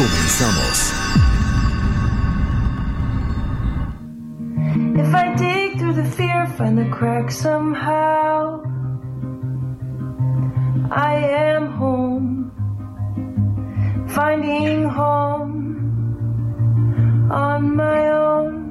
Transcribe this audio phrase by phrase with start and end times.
[0.00, 0.80] Comenzamos.
[4.96, 8.62] If I dig through the fear, find the crack somehow.
[10.90, 12.50] I am home,
[14.08, 15.52] finding home
[17.30, 18.70] on my own.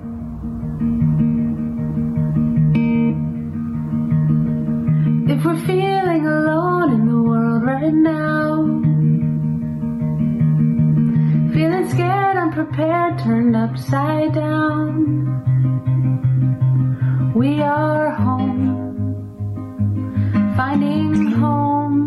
[5.29, 8.58] If we're feeling alone in the world right now,
[11.59, 15.27] feeling scared, unprepared, turned upside down,
[17.35, 18.63] we are home,
[20.55, 22.05] finding home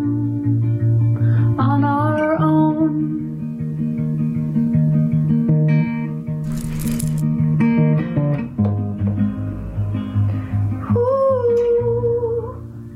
[1.59, 2.73] on our own.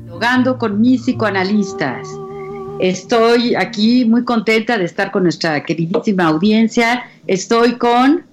[0.05, 2.26] dialogando con mis psicoanalistas.
[2.79, 7.03] Estoy aquí muy contenta de estar con nuestra queridísima audiencia.
[7.25, 8.23] Estoy con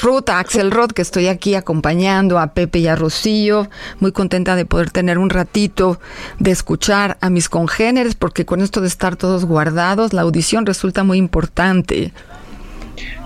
[0.00, 3.68] Ruth Axelrod, que estoy aquí acompañando a Pepe y a Rocío.
[4.00, 6.00] Muy contenta de poder tener un ratito
[6.38, 11.04] de escuchar a mis congéneres, porque con esto de estar todos guardados, la audición resulta
[11.04, 12.12] muy importante.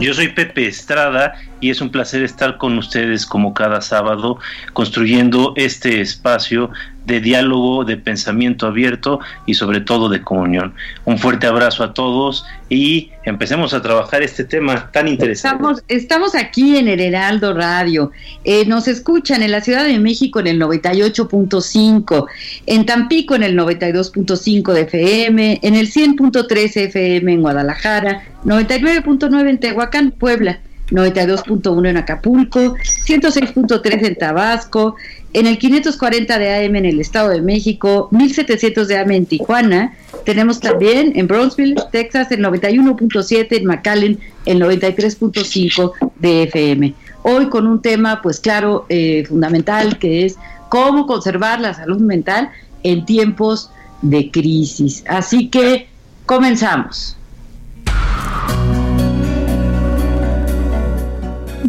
[0.00, 4.38] Yo soy Pepe Estrada y es un placer estar con ustedes como cada sábado
[4.72, 6.70] construyendo este espacio
[7.06, 10.74] de diálogo, de pensamiento abierto y sobre todo de comunión.
[11.04, 15.82] Un fuerte abrazo a todos y empecemos a trabajar este tema tan interesante.
[15.88, 18.12] Estamos, aquí en el Heraldo Radio.
[18.44, 22.26] Eh, nos escuchan en la Ciudad de México en el 98.5,
[22.66, 29.58] en Tampico en el 92.5 de FM, en el 100.3 FM en Guadalajara, 99.9 en
[29.58, 30.60] Tehuacán, Puebla.
[30.90, 34.96] 92.1 en Acapulco, 106.3 en Tabasco,
[35.32, 39.94] en el 540 de AM en el Estado de México, 1700 de AM en Tijuana.
[40.24, 46.94] Tenemos también en Brownsville, Texas, el 91.7, en McAllen, el 93.5 de FM.
[47.22, 50.36] Hoy con un tema, pues claro, eh, fundamental, que es
[50.68, 52.50] cómo conservar la salud mental
[52.82, 53.70] en tiempos
[54.02, 55.04] de crisis.
[55.06, 55.88] Así que
[56.26, 57.16] comenzamos.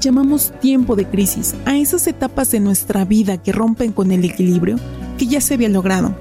[0.02, 4.78] Llamamos tiempo de crisis a esas etapas de nuestra vida que rompen con el equilibrio
[5.18, 6.16] que ya se había logrado.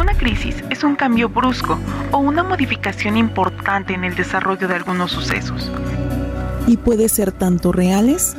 [0.00, 1.76] Una crisis es un cambio brusco
[2.12, 5.70] o una modificación importante en el desarrollo de algunos sucesos.
[6.68, 8.36] Y puede ser tanto reales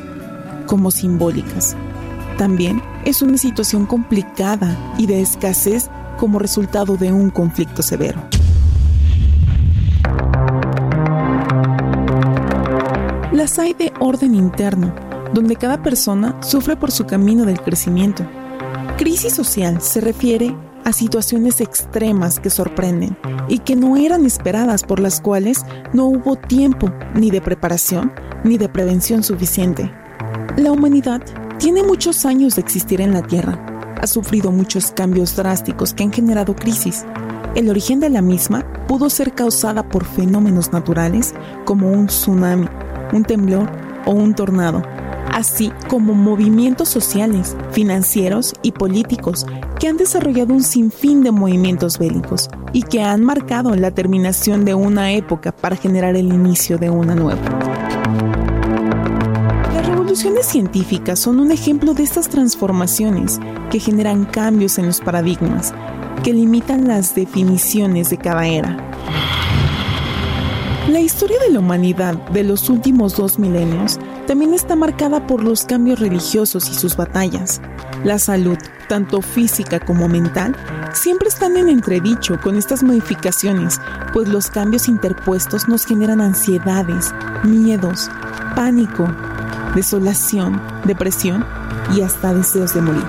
[0.66, 1.76] como simbólicas.
[2.38, 8.22] También es una situación complicada y de escasez como resultado de un conflicto severo.
[13.40, 14.94] Las hay de orden interno,
[15.32, 18.22] donde cada persona sufre por su camino del crecimiento.
[18.98, 23.16] Crisis social se refiere a situaciones extremas que sorprenden
[23.48, 25.64] y que no eran esperadas por las cuales
[25.94, 28.12] no hubo tiempo ni de preparación
[28.44, 29.90] ni de prevención suficiente.
[30.58, 31.22] La humanidad
[31.58, 33.58] tiene muchos años de existir en la Tierra,
[34.02, 37.06] ha sufrido muchos cambios drásticos que han generado crisis.
[37.54, 41.32] El origen de la misma pudo ser causada por fenómenos naturales
[41.64, 42.68] como un tsunami,
[43.12, 43.68] un temblor
[44.06, 44.82] o un tornado,
[45.32, 49.46] así como movimientos sociales, financieros y políticos
[49.78, 54.74] que han desarrollado un sinfín de movimientos bélicos y que han marcado la terminación de
[54.74, 57.40] una época para generar el inicio de una nueva.
[59.74, 63.40] Las revoluciones científicas son un ejemplo de estas transformaciones
[63.70, 65.72] que generan cambios en los paradigmas,
[66.22, 68.76] que limitan las definiciones de cada era.
[70.88, 75.64] La historia de la humanidad de los últimos dos milenios también está marcada por los
[75.64, 77.60] cambios religiosos y sus batallas.
[78.02, 78.56] La salud,
[78.88, 80.56] tanto física como mental,
[80.92, 83.78] siempre están en entredicho con estas modificaciones,
[84.12, 87.12] pues los cambios interpuestos nos generan ansiedades,
[87.44, 88.10] miedos,
[88.56, 89.06] pánico,
[89.74, 91.44] desolación, depresión
[91.94, 93.06] y hasta deseos de morir.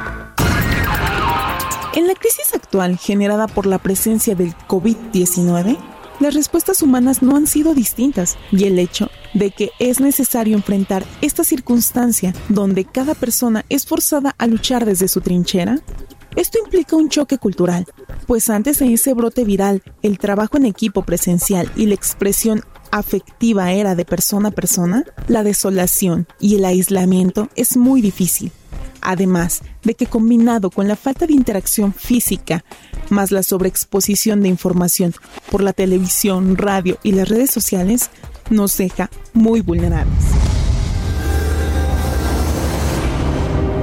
[1.93, 5.77] En la crisis actual generada por la presencia del COVID-19,
[6.21, 11.03] las respuestas humanas no han sido distintas y el hecho de que es necesario enfrentar
[11.21, 15.79] esta circunstancia donde cada persona es forzada a luchar desde su trinchera,
[16.35, 17.85] esto implica un choque cultural,
[18.27, 23.71] pues antes de ese brote viral, el trabajo en equipo presencial y la expresión afectiva
[23.73, 28.51] era de persona a persona, la desolación y el aislamiento es muy difícil.
[29.01, 32.63] Además de que combinado con la falta de interacción física,
[33.09, 35.13] más la sobreexposición de información
[35.49, 38.09] por la televisión, radio y las redes sociales,
[38.49, 40.13] nos deja muy vulnerables.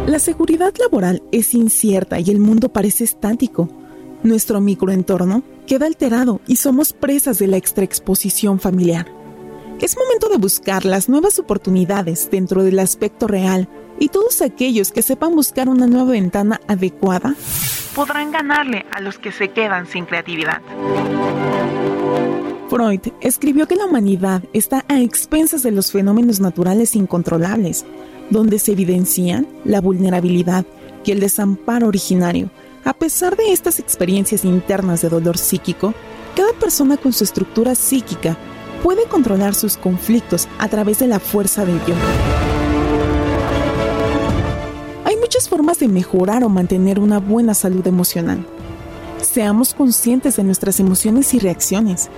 [0.06, 3.68] La seguridad laboral es incierta y el mundo parece estático.
[4.22, 9.06] Nuestro microentorno queda alterado y somos presas de la extraexposición familiar.
[9.80, 13.68] Es momento de buscar las nuevas oportunidades dentro del aspecto real
[13.98, 17.34] y todos aquellos que sepan buscar una nueva ventana adecuada
[17.94, 20.62] podrán ganarle a los que se quedan sin creatividad.
[22.70, 27.84] Freud escribió que la humanidad está a expensas de los fenómenos naturales incontrolables,
[28.30, 30.64] donde se evidencian la vulnerabilidad
[31.04, 32.50] y el desamparo originario.
[32.84, 35.94] A pesar de estas experiencias internas de dolor psíquico,
[36.36, 38.36] cada persona con su estructura psíquica
[38.82, 41.94] puede controlar sus conflictos a través de la fuerza del yo
[45.38, 48.44] muchas formas de mejorar o mantener una buena salud emocional.
[49.20, 52.08] Seamos conscientes de nuestras emociones y reacciones.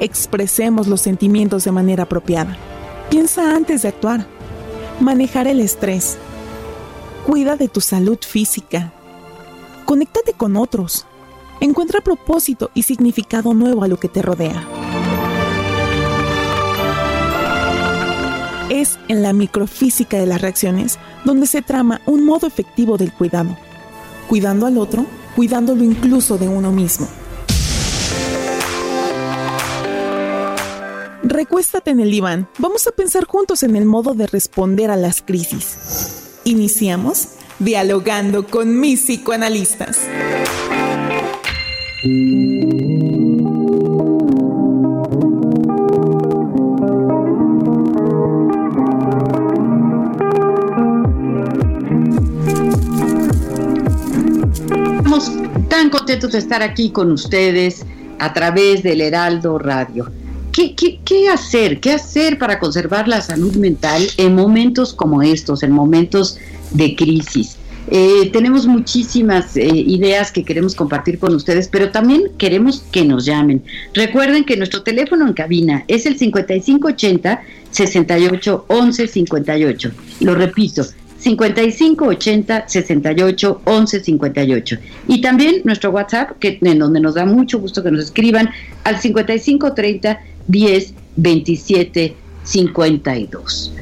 [0.00, 2.56] Expresemos los sentimientos de manera apropiada.
[3.10, 4.26] Piensa antes de actuar.
[4.98, 6.18] Manejar el estrés.
[7.24, 8.92] Cuida de tu salud física.
[9.84, 11.06] Conéctate con otros.
[11.60, 14.77] Encuentra propósito y significado nuevo a lo que te rodea.
[18.70, 23.56] Es en la microfísica de las reacciones donde se trama un modo efectivo del cuidado,
[24.28, 27.08] cuidando al otro, cuidándolo incluso de uno mismo.
[31.22, 35.22] Recuéstate en el diván, vamos a pensar juntos en el modo de responder a las
[35.22, 36.40] crisis.
[36.44, 37.28] Iniciamos
[37.58, 39.98] dialogando con mis psicoanalistas.
[55.68, 57.84] Tan contentos de estar aquí con ustedes
[58.18, 60.10] a través del Heraldo Radio.
[60.52, 61.78] ¿Qué, hacer?
[61.78, 66.36] ¿Qué hacer para conservar la salud mental en momentos como estos, en momentos
[66.72, 67.56] de crisis?
[67.90, 73.24] Eh, tenemos muchísimas eh, ideas que queremos compartir con ustedes, pero también queremos que nos
[73.24, 73.62] llamen.
[73.94, 77.40] Recuerden que nuestro teléfono en cabina es el 5580
[77.70, 79.90] 68 11 58.
[80.20, 80.82] Lo repito,
[81.18, 84.76] 55 80 68 11 58.
[85.08, 88.50] Y también nuestro WhatsApp, que, en donde nos da mucho gusto que nos escriban
[88.84, 93.72] al 55 30 10 27 52.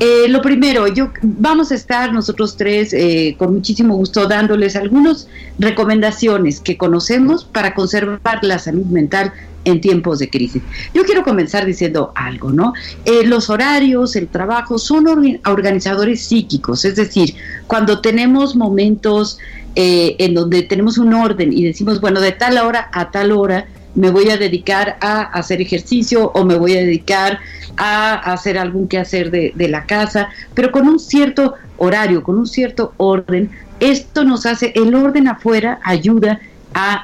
[0.00, 5.28] Eh, lo primero, yo vamos a estar nosotros tres eh, con muchísimo gusto dándoles algunas
[5.58, 9.32] recomendaciones que conocemos para conservar la salud mental
[9.64, 10.62] en tiempos de crisis.
[10.94, 12.72] Yo quiero comenzar diciendo algo, ¿no?
[13.04, 15.06] Eh, los horarios, el trabajo son
[15.44, 17.34] organizadores psíquicos, es decir,
[17.66, 19.38] cuando tenemos momentos
[19.74, 23.66] eh, en donde tenemos un orden y decimos, bueno, de tal hora a tal hora
[23.94, 27.40] me voy a dedicar a hacer ejercicio o me voy a dedicar
[27.76, 32.46] a hacer algún quehacer de, de la casa, pero con un cierto horario, con un
[32.46, 33.50] cierto orden,
[33.80, 36.40] esto nos hace, el orden afuera ayuda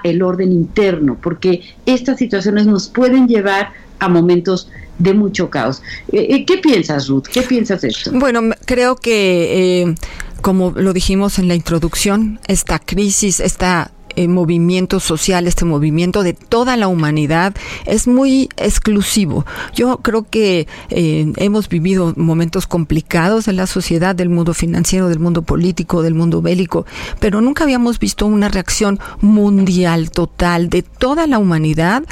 [0.04, 5.82] el orden interno, porque estas situaciones nos pueden llevar a momentos de mucho caos.
[6.12, 7.24] Eh, eh, ¿Qué piensas, Ruth?
[7.32, 8.10] ¿Qué piensas de esto?
[8.12, 9.94] Bueno, creo que, eh,
[10.40, 16.32] como lo dijimos en la introducción, esta crisis, esta eh, movimiento social, este movimiento de
[16.32, 17.54] toda la humanidad,
[17.86, 19.46] es muy exclusivo.
[19.76, 25.20] Yo creo que eh, hemos vivido momentos complicados en la sociedad, del mundo financiero, del
[25.20, 26.84] mundo político, del mundo bélico,
[27.20, 32.02] pero nunca habíamos visto una reacción mundial, total, de toda la humanidad,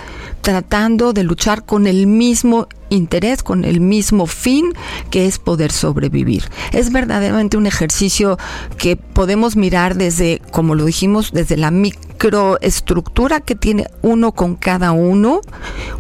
[0.43, 4.73] tratando de luchar con el mismo interés, con el mismo fin
[5.11, 6.45] que es poder sobrevivir.
[6.73, 8.39] Es verdaderamente un ejercicio
[8.79, 11.71] que podemos mirar desde, como lo dijimos, desde la
[12.17, 15.43] microestructura que tiene uno con cada uno,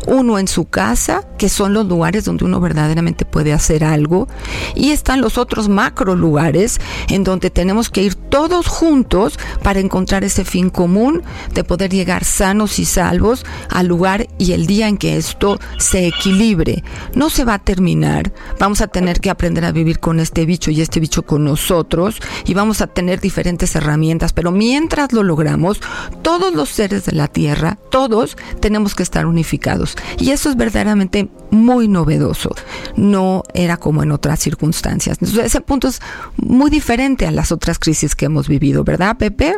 [0.07, 4.27] uno en su casa, que son los lugares donde uno verdaderamente puede hacer algo,
[4.75, 6.81] y están los otros macro lugares
[7.11, 12.25] en donde tenemos que ir todos juntos para encontrar ese fin común de poder llegar
[12.25, 16.83] sanos y salvos al lugar y el día en que esto se equilibre.
[17.15, 20.71] No se va a terminar, vamos a tener que aprender a vivir con este bicho
[20.71, 25.81] y este bicho con nosotros y vamos a tener diferentes herramientas, pero mientras lo logramos,
[26.23, 29.97] todos los seres de la Tierra, todos tenemos que estar unificados.
[30.19, 32.55] Y eso es verdaderamente muy novedoso.
[32.97, 35.19] No era como en otras circunstancias.
[35.21, 36.01] ese punto es
[36.37, 39.57] muy diferente a las otras crisis que hemos vivido, ¿verdad, Pepe?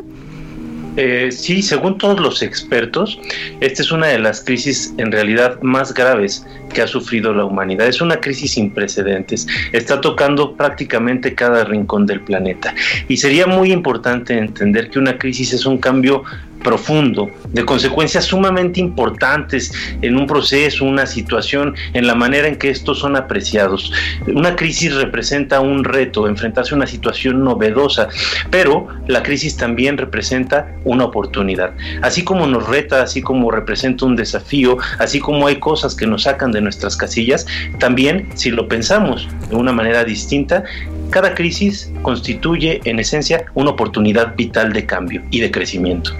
[1.00, 3.20] Eh, sí, según todos los expertos,
[3.60, 7.86] esta es una de las crisis en realidad más graves que ha sufrido la humanidad.
[7.86, 9.46] Es una crisis sin precedentes.
[9.70, 12.74] Está tocando prácticamente cada rincón del planeta.
[13.06, 16.24] Y sería muy importante entender que una crisis es un cambio
[16.62, 19.72] profundo, de consecuencias sumamente importantes
[20.02, 23.92] en un proceso, una situación, en la manera en que estos son apreciados.
[24.26, 28.08] Una crisis representa un reto, enfrentarse a una situación novedosa,
[28.50, 31.72] pero la crisis también representa una oportunidad.
[32.02, 36.24] Así como nos reta, así como representa un desafío, así como hay cosas que nos
[36.24, 37.46] sacan de nuestras casillas,
[37.78, 40.64] también si lo pensamos de una manera distinta,
[41.10, 46.12] cada crisis constituye en esencia una oportunidad vital de cambio y de crecimiento.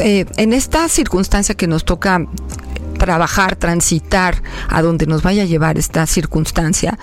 [0.00, 2.26] Eh, en esta circunstancia que nos toca
[3.02, 7.00] trabajar, transitar a donde nos vaya a llevar esta circunstancia,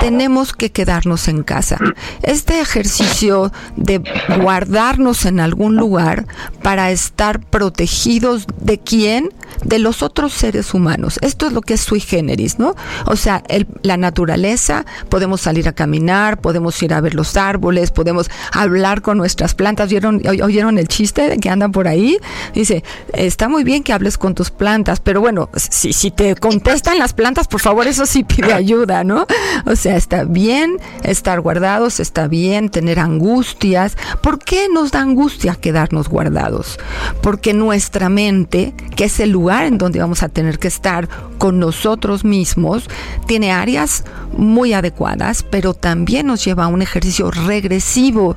[0.00, 1.78] tenemos que quedarnos en casa.
[2.22, 4.02] Este ejercicio de
[4.40, 6.26] guardarnos en algún lugar
[6.64, 9.30] para estar protegidos de quién,
[9.64, 11.20] de los otros seres humanos.
[11.22, 12.74] Esto es lo que es sui generis, ¿no?
[13.06, 13.44] O sea,
[13.82, 19.16] la naturaleza, podemos salir a caminar, podemos ir a ver los árboles, podemos hablar con
[19.16, 19.90] nuestras plantas.
[19.90, 22.18] ¿Vieron, ¿Oyeron el chiste que andan por ahí?
[22.52, 26.98] Dice, está muy bien que hables con tus plantas, pero bueno, si, si te contestan
[26.98, 29.26] las plantas, por favor, eso sí pide ayuda, ¿no?
[29.64, 33.96] O sea, está bien estar guardados, está bien tener angustias.
[34.22, 36.78] ¿Por qué nos da angustia quedarnos guardados?
[37.22, 41.58] Porque nuestra mente, que es el lugar en donde vamos a tener que estar con
[41.58, 42.88] nosotros mismos,
[43.26, 44.04] tiene áreas
[44.36, 48.36] muy adecuadas, pero también nos lleva a un ejercicio regresivo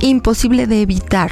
[0.00, 1.30] imposible de evitar.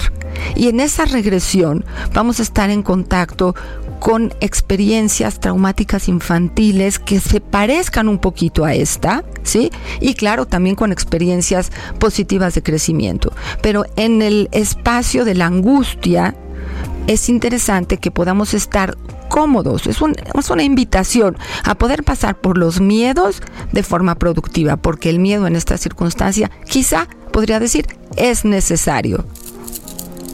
[0.55, 3.55] Y en esa regresión vamos a estar en contacto
[4.01, 9.71] con experiencias traumáticas infantiles que se parezcan un poquito a esta, ¿sí?
[10.01, 13.33] Y claro, también con experiencias positivas de crecimiento.
[13.63, 16.35] Pero en el espacio de la angustia
[17.07, 18.97] es interesante que podamos estar
[19.29, 19.87] cómodos.
[19.87, 19.99] Es,
[20.35, 23.43] es, una invitación a poder pasar por los miedos
[23.73, 29.25] de forma productiva, porque el miedo en esta circunstancia quizá podría decir es necesario.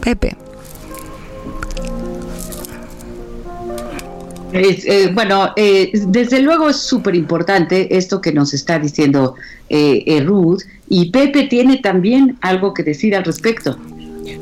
[0.01, 0.46] Pepe.
[4.53, 9.35] Eh, bueno, eh, desde luego es súper importante esto que nos está diciendo
[9.69, 13.77] eh, Ruth y Pepe tiene también algo que decir al respecto.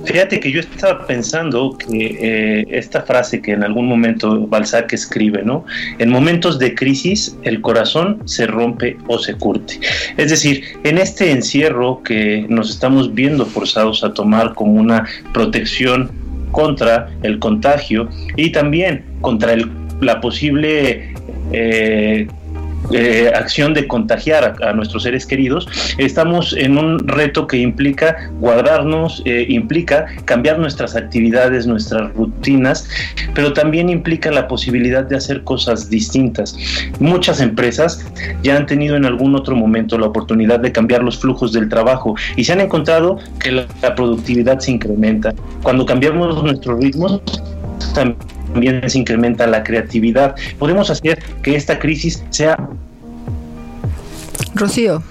[0.06, 5.66] Fíjate que yo estaba pensando que esta frase que en algún momento Balzac escribe, ¿no?
[6.00, 9.80] En momentos de crisis el corazón se rompe o se curte.
[10.18, 16.12] Es decir, en este encierro que nos estamos viendo forzados a tomar como una protección
[16.52, 19.70] contra el contagio y también contra el
[20.02, 21.14] la posible
[21.52, 22.28] eh,
[22.92, 29.24] eh, acción de contagiar a, nuestros seres queridos, estamos en un reto que implica guardarnos,
[29.26, 32.88] eh, implica cambiar nuestras actividades, nuestras rutinas,
[33.34, 36.56] pero también implica la posibilidad de hacer cosas distintas.
[37.00, 38.06] Muchas empresas
[38.44, 42.16] ya han tenido en algún otro momento la oportunidad de cambiar los flujos del trabajo
[42.36, 45.34] y se han encontrado que la, la productividad se incrementa.
[45.64, 47.20] Cuando cambiamos nuestros ritmos,
[47.96, 50.34] también también se incrementa la creatividad.
[50.58, 52.58] Podemos hacer que esta crisis sea...
[54.54, 55.04] Rocío.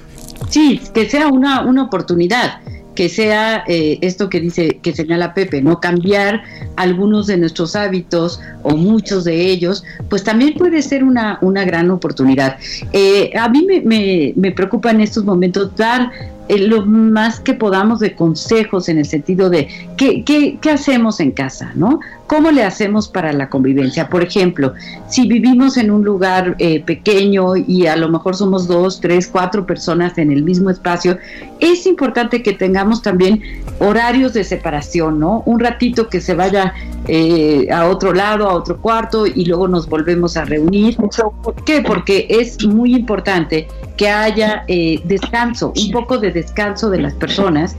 [0.48, 2.60] Sí, que sea una, una oportunidad
[2.94, 6.42] que sea eh, esto que dice, que señala Pepe, no cambiar
[6.76, 11.90] algunos de nuestros hábitos o muchos de ellos, pues también puede ser una, una gran
[11.90, 12.56] oportunidad.
[12.92, 16.10] Eh, a mí me, me, me, preocupa en estos momentos dar
[16.48, 21.20] eh, lo más que podamos de consejos en el sentido de qué, qué, qué hacemos
[21.20, 22.00] en casa, ¿no?
[22.26, 24.08] ¿Cómo le hacemos para la convivencia?
[24.08, 24.72] Por ejemplo,
[25.08, 29.66] si vivimos en un lugar eh, pequeño y a lo mejor somos dos, tres, cuatro
[29.66, 31.18] personas en el mismo espacio,
[31.60, 33.42] es importante que tengamos también
[33.78, 35.42] horarios de separación, ¿no?
[35.46, 36.72] Un ratito que se vaya
[37.08, 40.96] eh, a otro lado, a otro cuarto y luego nos volvemos a reunir.
[40.96, 41.82] ¿Por qué?
[41.82, 47.76] Porque es muy importante que haya eh, descanso, un poco de descanso de las personas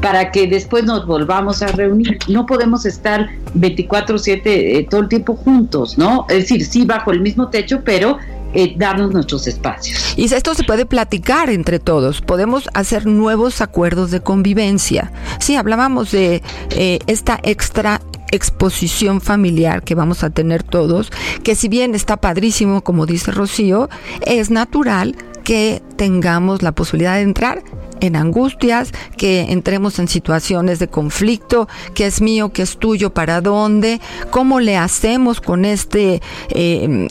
[0.00, 2.18] para que después nos volvamos a reunir.
[2.28, 6.26] No podemos estar 24/7 eh, todo el tiempo juntos, ¿no?
[6.28, 8.18] Es decir, sí bajo el mismo techo, pero
[8.54, 10.14] eh, darnos nuestros espacios.
[10.16, 15.12] Y esto se puede platicar entre todos, podemos hacer nuevos acuerdos de convivencia.
[15.38, 21.68] Sí, hablábamos de eh, esta extra exposición familiar que vamos a tener todos, que si
[21.68, 23.90] bien está padrísimo, como dice Rocío,
[24.24, 25.14] es natural
[25.48, 27.62] que tengamos la posibilidad de entrar
[28.00, 33.40] en angustias, que entremos en situaciones de conflicto, que es mío, que es tuyo, para
[33.40, 33.98] dónde,
[34.30, 37.08] cómo le hacemos con este eh,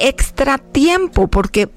[0.00, 1.70] extra tiempo, porque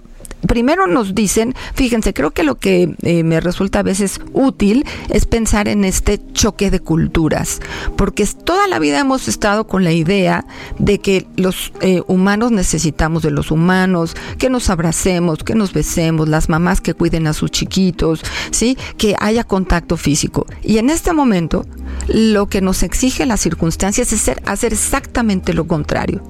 [0.47, 5.25] primero nos dicen, fíjense, creo que lo que eh, me resulta a veces útil es
[5.25, 7.61] pensar en este choque de culturas,
[7.95, 10.45] porque toda la vida hemos estado con la idea
[10.79, 16.27] de que los eh, humanos necesitamos de los humanos, que nos abracemos, que nos besemos,
[16.27, 18.21] las mamás que cuiden a sus chiquitos,
[18.51, 18.77] ¿sí?
[18.97, 20.45] que haya contacto físico.
[20.63, 21.65] Y en este momento,
[22.07, 26.21] lo que nos exige las circunstancias es hacer exactamente lo contrario.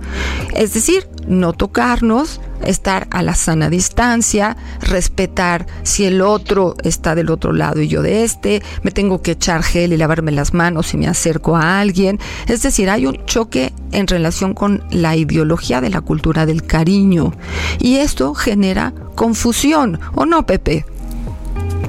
[0.54, 7.30] Es decir, no tocarnos, estar a la sana distancia, respetar si el otro está del
[7.30, 10.88] otro lado y yo de este, me tengo que echar gel y lavarme las manos
[10.88, 12.20] si me acerco a alguien.
[12.48, 17.34] Es decir, hay un choque en relación con la ideología de la cultura del cariño
[17.80, 20.86] y esto genera confusión, ¿o no, Pepe?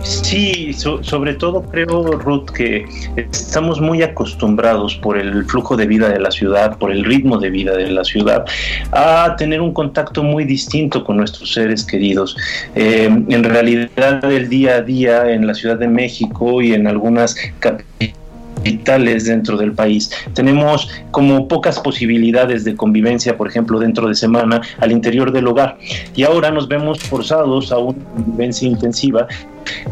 [0.03, 2.85] Sí, sobre todo creo, Ruth, que
[3.17, 7.51] estamos muy acostumbrados por el flujo de vida de la ciudad, por el ritmo de
[7.51, 8.45] vida de la ciudad,
[8.93, 12.37] a tener un contacto muy distinto con nuestros seres queridos.
[12.75, 17.35] Eh, en realidad, el día a día en la Ciudad de México y en algunas
[17.61, 18.26] capitales,
[18.67, 20.11] vitales dentro del país.
[20.35, 25.79] Tenemos como pocas posibilidades de convivencia, por ejemplo, dentro de semana al interior del hogar.
[26.15, 29.27] Y ahora nos vemos forzados a una convivencia intensiva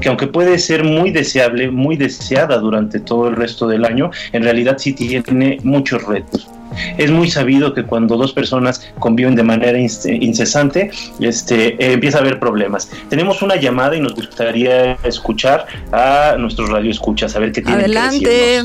[0.00, 4.42] que aunque puede ser muy deseable, muy deseada durante todo el resto del año, en
[4.42, 6.48] realidad sí tiene muchos retos.
[6.96, 10.90] Es muy sabido que cuando dos personas conviven de manera incesante,
[11.20, 12.90] este, eh, empieza a haber problemas.
[13.08, 18.64] Tenemos una llamada y nos gustaría escuchar a nuestros radioescuchas, a ver qué tienen adelante.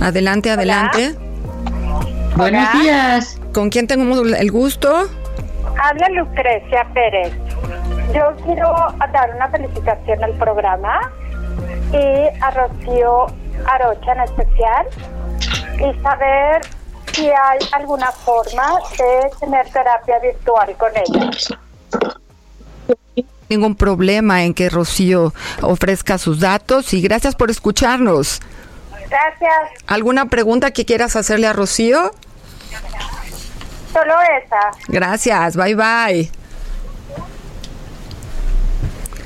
[0.00, 1.14] Adelante, adelante.
[2.36, 3.40] Buenos días.
[3.52, 5.08] ¿Con quién tenemos el gusto?
[5.82, 7.32] Habla Lucrecia Pérez.
[8.14, 8.72] Yo quiero
[9.12, 11.00] dar una felicitación al programa
[11.92, 13.26] y a Rocío
[13.66, 14.86] Arocha en especial
[15.78, 16.60] y saber
[17.12, 21.54] si hay alguna forma de tener terapia virtual con ellos.
[23.48, 28.40] Ningún problema en que Rocío ofrezca sus datos y gracias por escucharnos.
[29.08, 29.84] Gracias.
[29.86, 32.12] ¿Alguna pregunta que quieras hacerle a Rocío?
[33.92, 34.70] Solo esa.
[34.88, 36.30] Gracias, bye bye.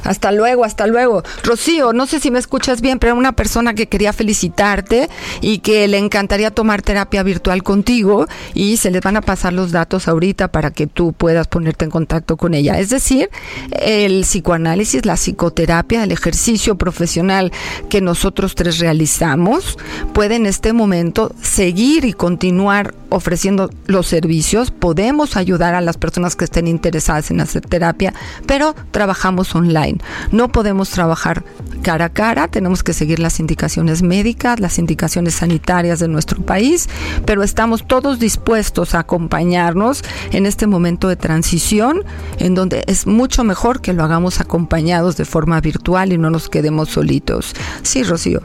[0.04, 1.22] Hasta luego, hasta luego.
[1.42, 5.08] Rocío, no sé si me escuchas bien, pero una persona que quería felicitarte
[5.40, 9.72] y que le encantaría tomar terapia virtual contigo y se les van a pasar los
[9.72, 12.78] datos ahorita para que tú puedas ponerte en contacto con ella.
[12.78, 13.30] Es decir,
[13.72, 17.52] el psicoanálisis, la psicoterapia, el ejercicio profesional
[17.88, 19.78] que nosotros tres realizamos
[20.12, 24.70] puede en este momento seguir y continuar ofreciendo los servicios.
[24.70, 28.14] Podemos ayudar a las personas que estén interesadas en hacer terapia,
[28.46, 29.91] pero trabajamos online.
[30.30, 31.44] No podemos trabajar
[31.82, 36.88] cara a cara, tenemos que seguir las indicaciones médicas, las indicaciones sanitarias de nuestro país,
[37.26, 42.02] pero estamos todos dispuestos a acompañarnos en este momento de transición,
[42.38, 46.48] en donde es mucho mejor que lo hagamos acompañados de forma virtual y no nos
[46.48, 47.54] quedemos solitos.
[47.82, 48.40] Sí, Rocío.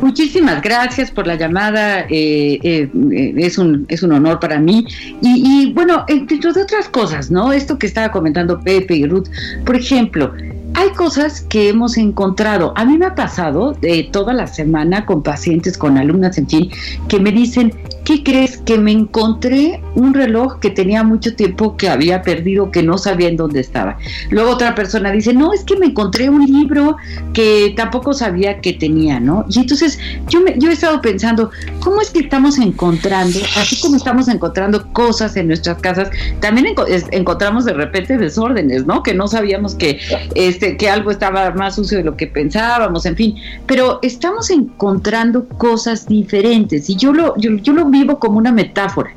[0.00, 2.88] Muchísimas gracias por la llamada, eh, eh,
[3.36, 4.86] es, un, es un honor para mí.
[5.20, 7.52] Y, y bueno, dentro de otras cosas, ¿no?
[7.52, 9.28] Esto que estaba comentando Pepe y Ruth,
[9.64, 10.32] por ejemplo,
[10.78, 12.72] hay cosas que hemos encontrado.
[12.76, 16.70] A mí me ha pasado de toda la semana con pacientes, con alumnas, en fin,
[17.08, 18.58] que me dicen, ¿qué crees?
[18.58, 23.26] Que me encontré un reloj que tenía mucho tiempo que había perdido, que no sabía
[23.26, 23.98] en dónde estaba.
[24.30, 26.96] Luego otra persona dice, no, es que me encontré un libro
[27.32, 29.46] que tampoco sabía que tenía, ¿no?
[29.48, 33.96] Y entonces yo, me, yo he estado pensando, ¿cómo es que estamos encontrando, así como
[33.96, 36.76] estamos encontrando cosas en nuestras casas, también
[37.10, 39.02] encontramos de repente desórdenes, ¿no?
[39.02, 39.98] Que no sabíamos que...
[40.36, 45.48] Este, que algo estaba más sucio de lo que pensábamos, en fin, pero estamos encontrando
[45.48, 49.10] cosas diferentes y yo lo, yo, lo vivo como una metáfora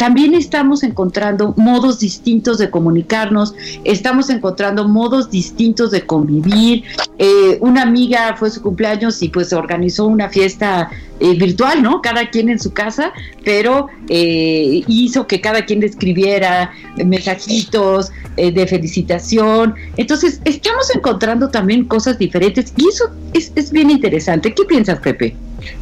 [0.00, 6.84] también estamos encontrando modos distintos de comunicarnos, estamos encontrando modos distintos de convivir.
[7.18, 10.88] Eh, una amiga fue su cumpleaños y pues organizó una fiesta
[11.20, 12.00] eh, virtual, ¿no?
[12.00, 13.12] Cada quien en su casa,
[13.44, 16.72] pero eh, hizo que cada quien le escribiera
[17.04, 19.74] mensajitos eh, de felicitación.
[19.98, 24.54] Entonces, estamos encontrando también cosas diferentes y eso es, es bien interesante.
[24.54, 25.36] ¿Qué piensas, Pepe?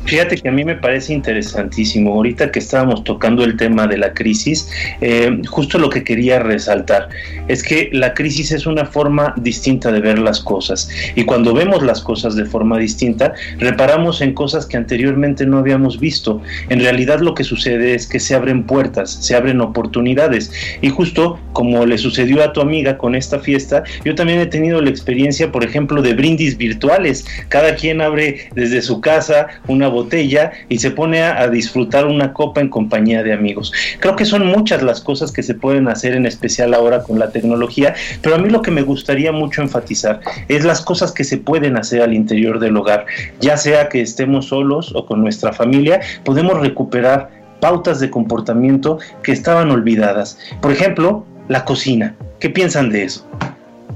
[0.04, 2.14] Fíjate que a mí me parece interesantísimo.
[2.14, 4.68] Ahorita que estábamos tocando el tema de la crisis,
[5.00, 7.08] eh, justo lo que quería resaltar
[7.48, 10.88] es que la crisis es una forma distinta de ver las cosas.
[11.14, 15.98] Y cuando vemos las cosas de forma distinta, reparamos en cosas que anteriormente no habíamos
[15.98, 16.40] visto.
[16.68, 20.52] En realidad lo que sucede es que se abren puertas, se abren oportunidades.
[20.80, 24.80] Y justo como le sucedió a tu amiga con esta fiesta, yo también he tenido
[24.80, 27.26] la experiencia, por ejemplo, de brindis virtuales.
[27.48, 32.32] Cada quien abre desde su casa una botella y se pone a, a, disfrutar una
[32.32, 33.72] copa en compañía de amigos.
[34.00, 37.30] Creo que son muchas las cosas que se pueden hacer, en especial ahora con la
[37.30, 41.38] tecnología, pero a mí lo que me gustaría mucho enfatizar es las cosas que se
[41.38, 43.06] pueden hacer al interior del hogar,
[43.40, 49.32] ya sea que estemos solos o con nuestra familia, podemos recuperar pautas de comportamiento que
[49.32, 50.38] estaban olvidadas.
[50.60, 52.14] Por ejemplo, la cocina.
[52.40, 53.26] ¿Qué piensan de eso?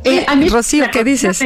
[0.05, 1.41] Eh, a mí, Rocío, ¿qué dices?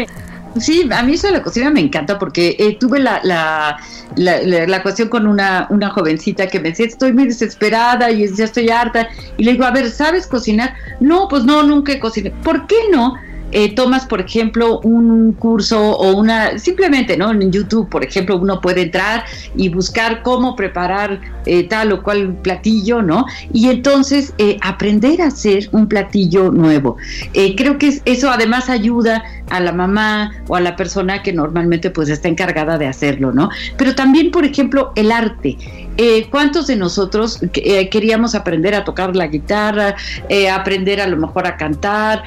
[0.60, 3.78] Sí, a mí eso de la cocina me encanta porque eh, tuve la, la,
[4.16, 8.44] la, la, cuestión con una, una jovencita que me decía, estoy muy desesperada y ya
[8.44, 9.08] estoy harta.
[9.36, 10.74] Y le digo, a ver, ¿sabes cocinar?
[11.00, 12.36] No, pues no, nunca he cocinado.
[12.42, 13.14] ¿Por qué no?
[13.52, 17.30] Eh, tomas, por ejemplo, un curso o una, simplemente, ¿no?
[17.30, 19.24] En YouTube, por ejemplo, uno puede entrar
[19.56, 23.24] y buscar cómo preparar eh, tal o cual platillo, ¿no?
[23.52, 26.96] Y entonces eh, aprender a hacer un platillo nuevo.
[27.34, 31.90] Eh, creo que eso además ayuda a la mamá o a la persona que normalmente
[31.90, 33.48] pues está encargada de hacerlo, ¿no?
[33.76, 35.56] Pero también, por ejemplo, el arte.
[35.96, 39.94] Eh, ¿Cuántos de nosotros eh, queríamos aprender a tocar la guitarra,
[40.28, 42.22] eh, aprender a lo mejor a cantar,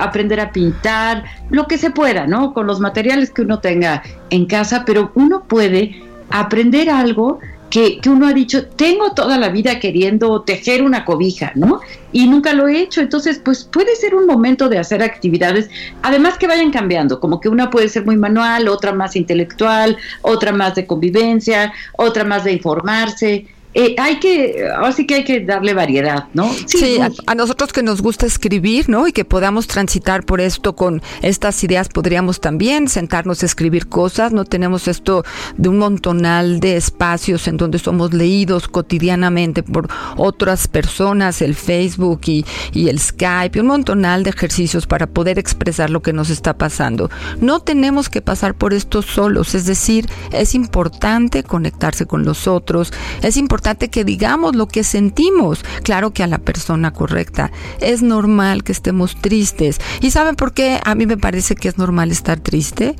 [0.00, 2.52] aprender a pintar, lo que se pueda, ¿no?
[2.52, 8.10] Con los materiales que uno tenga en casa, pero uno puede aprender algo que, que,
[8.10, 11.80] uno ha dicho, tengo toda la vida queriendo tejer una cobija, ¿no?
[12.12, 15.68] Y nunca lo he hecho, entonces pues puede ser un momento de hacer actividades,
[16.02, 20.52] además que vayan cambiando, como que una puede ser muy manual, otra más intelectual, otra
[20.52, 23.46] más de convivencia, otra más de informarse.
[23.74, 26.50] Eh, hay que, así que hay que darle variedad, ¿no?
[26.66, 29.06] Sí, sí a, a, nosotros que nos gusta escribir, ¿no?
[29.06, 34.32] Y que podamos transitar por esto con estas ideas, podríamos también sentarnos a escribir cosas,
[34.32, 35.22] no tenemos esto
[35.58, 42.22] de un montonal de espacios en donde somos leídos cotidianamente por otras personas, el Facebook
[42.24, 46.56] y, y el Skype, un montonal de ejercicios para poder expresar lo que nos está
[46.56, 47.10] pasando.
[47.40, 52.94] No tenemos que pasar por esto solos, es decir, es importante conectarse con los otros,
[53.22, 53.57] es importante
[53.90, 57.50] que digamos lo que sentimos, claro que a la persona correcta.
[57.80, 59.78] Es normal que estemos tristes.
[60.00, 62.96] ¿Y saben por qué a mí me parece que es normal estar triste?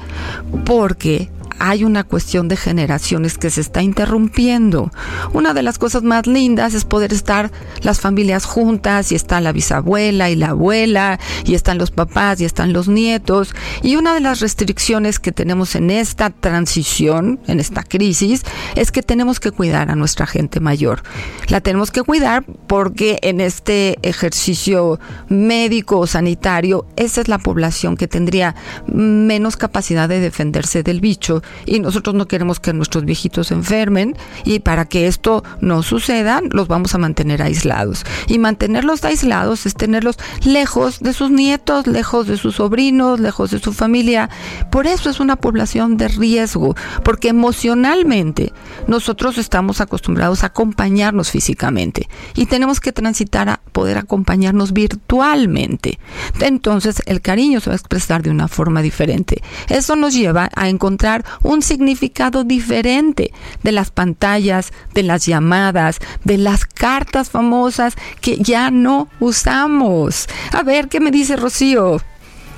[0.64, 4.90] Porque hay una cuestión de generaciones que se está interrumpiendo.
[5.32, 7.50] Una de las cosas más lindas es poder estar
[7.82, 12.44] las familias juntas y está la bisabuela y la abuela y están los papás y
[12.44, 13.54] están los nietos.
[13.82, 18.42] Y una de las restricciones que tenemos en esta transición, en esta crisis,
[18.74, 21.02] es que tenemos que cuidar a nuestra gente mayor.
[21.48, 27.96] La tenemos que cuidar porque en este ejercicio médico o sanitario, esa es la población
[27.96, 28.54] que tendría
[28.86, 34.16] menos capacidad de defenderse del bicho y nosotros no queremos que nuestros viejitos se enfermen
[34.44, 38.04] y para que esto no suceda los vamos a mantener aislados.
[38.26, 43.58] Y mantenerlos aislados es tenerlos lejos de sus nietos, lejos de sus sobrinos, lejos de
[43.58, 44.30] su familia.
[44.70, 48.52] Por eso es una población de riesgo, porque emocionalmente
[48.86, 55.98] nosotros estamos acostumbrados a acompañarnos físicamente y tenemos que transitar a poder acompañarnos virtualmente.
[56.40, 59.42] Entonces el cariño se va a expresar de una forma diferente.
[59.68, 66.38] Eso nos lleva a encontrar un significado diferente de las pantallas, de las llamadas, de
[66.38, 70.26] las cartas famosas que ya no usamos.
[70.52, 72.00] A ver, ¿qué me dice Rocío?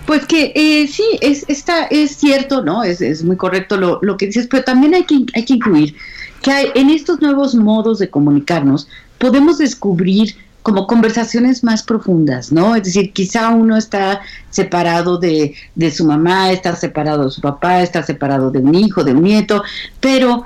[0.06, 2.82] Pues que eh, sí, es, está, es cierto, ¿no?
[2.82, 5.94] Es, muy correcto lo, lo, que dices, pero también hay que, hay que incluir
[6.42, 8.88] que hay, en estos nuevos modos de comunicarnos
[9.18, 12.74] podemos descubrir como conversaciones más profundas, ¿no?
[12.76, 14.20] Es decir, quizá uno está
[14.50, 19.04] separado de, de, su mamá, está separado de su papá, está separado de un hijo,
[19.04, 19.62] de un nieto,
[20.00, 20.44] pero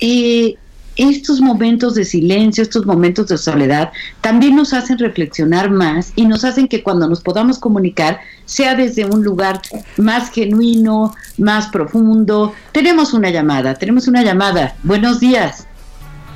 [0.00, 0.56] eh,
[0.98, 6.44] estos momentos de silencio, estos momentos de soledad, también nos hacen reflexionar más y nos
[6.44, 9.62] hacen que cuando nos podamos comunicar sea desde un lugar
[9.96, 12.52] más genuino, más profundo.
[12.72, 14.76] Tenemos una llamada, tenemos una llamada.
[14.82, 15.67] Buenos días.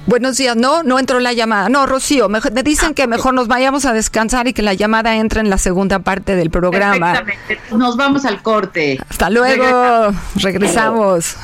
[0.07, 1.69] Buenos días, no, no entró la llamada.
[1.69, 5.17] No, Rocío, me, me dicen que mejor nos vayamos a descansar y que la llamada
[5.17, 7.23] entre en la segunda parte del programa.
[7.71, 8.99] Nos vamos al corte.
[9.09, 11.37] Hasta luego, regresamos.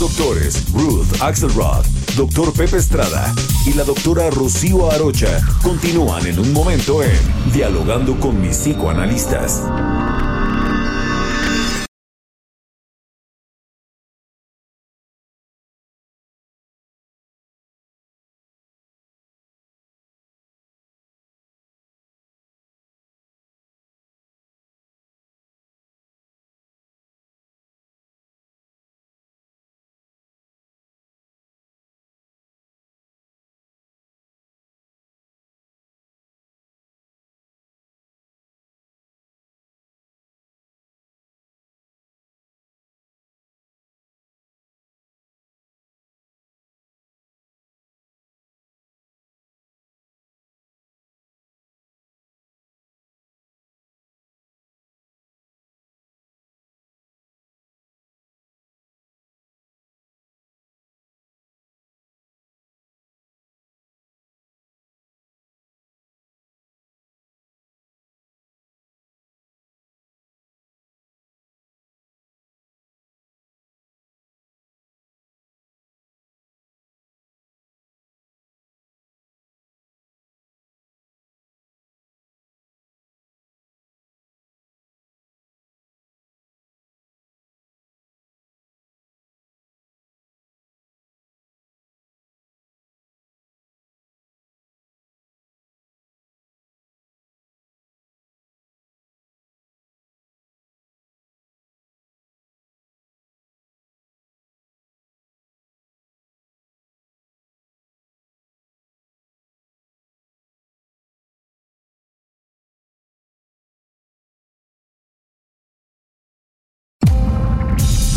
[0.00, 1.84] doctores Ruth Axelrod,
[2.16, 3.34] doctor Pepe Estrada
[3.66, 7.20] y la doctora Rocío Arocha continúan en un momento en
[7.52, 9.60] Dialogando con mis psicoanalistas.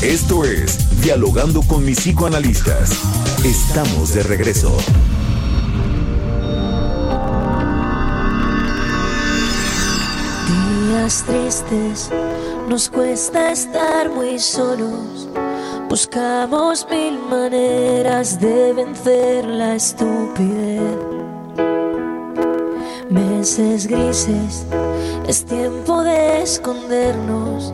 [0.03, 2.91] Esto es Dialogando con mis psicoanalistas.
[3.45, 4.75] Estamos de regreso.
[10.89, 12.09] Días tristes,
[12.67, 15.29] nos cuesta estar muy solos.
[15.87, 20.97] Buscamos mil maneras de vencer la estupidez.
[23.09, 24.65] Meses grises,
[25.27, 27.73] es tiempo de escondernos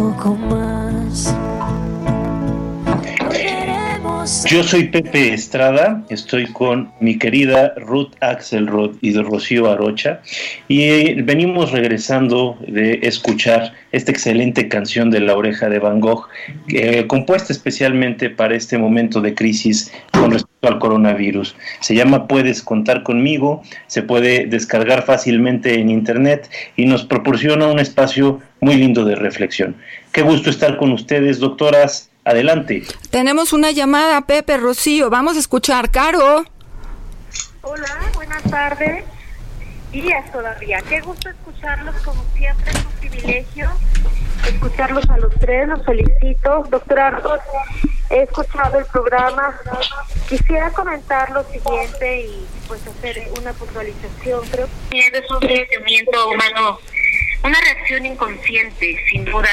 [0.00, 1.34] poco más.
[4.46, 10.20] Yo soy Pepe Estrada, estoy con mi querida Ruth Axelrod y de Rocío Arocha
[10.68, 16.28] y venimos regresando de escuchar esta excelente canción de La Oreja de Van Gogh,
[16.68, 21.56] eh, compuesta especialmente para este momento de crisis con respecto al coronavirus.
[21.80, 27.78] Se llama Puedes contar conmigo, se puede descargar fácilmente en internet y nos proporciona un
[27.78, 29.76] espacio muy lindo de reflexión.
[30.12, 32.09] Qué gusto estar con ustedes, doctoras.
[32.24, 32.82] Adelante.
[33.10, 35.10] Tenemos una llamada, Pepe Rocío.
[35.10, 36.44] Vamos a escuchar, Caro.
[37.62, 39.04] Hola, buenas tardes.
[39.92, 40.80] Días todavía.
[40.88, 43.70] Qué gusto escucharlos como siempre, es un privilegio
[44.48, 46.64] escucharlos a los tres, los felicito.
[46.70, 47.40] Doctora Ross,
[48.10, 49.58] he escuchado el programa.
[50.28, 54.46] Quisiera comentar lo siguiente y pues hacer una puntualización.
[54.50, 56.78] Creo que es un sentimiento humano,
[57.44, 59.48] una reacción inconsciente, sin duda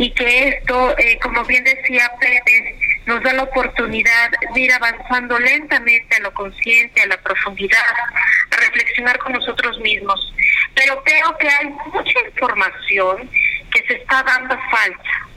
[0.00, 5.38] y que esto, eh, como bien decía Pepe, nos da la oportunidad de ir avanzando
[5.38, 7.84] lentamente a lo consciente, a la profundidad,
[8.50, 10.34] a reflexionar con nosotros mismos.
[10.74, 13.28] Pero creo que hay mucha información
[13.70, 15.28] que se está dando falta.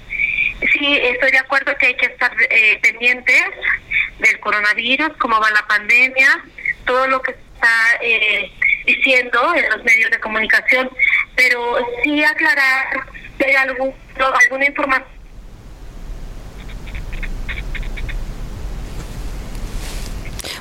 [0.71, 3.43] Sí, estoy de acuerdo que hay que estar eh, pendientes
[4.19, 6.41] del coronavirus, cómo va la pandemia,
[6.85, 8.49] todo lo que está eh,
[8.85, 10.89] diciendo en los medios de comunicación,
[11.35, 13.03] pero sí aclarar
[13.45, 13.93] hay algún,
[14.43, 15.13] alguna información.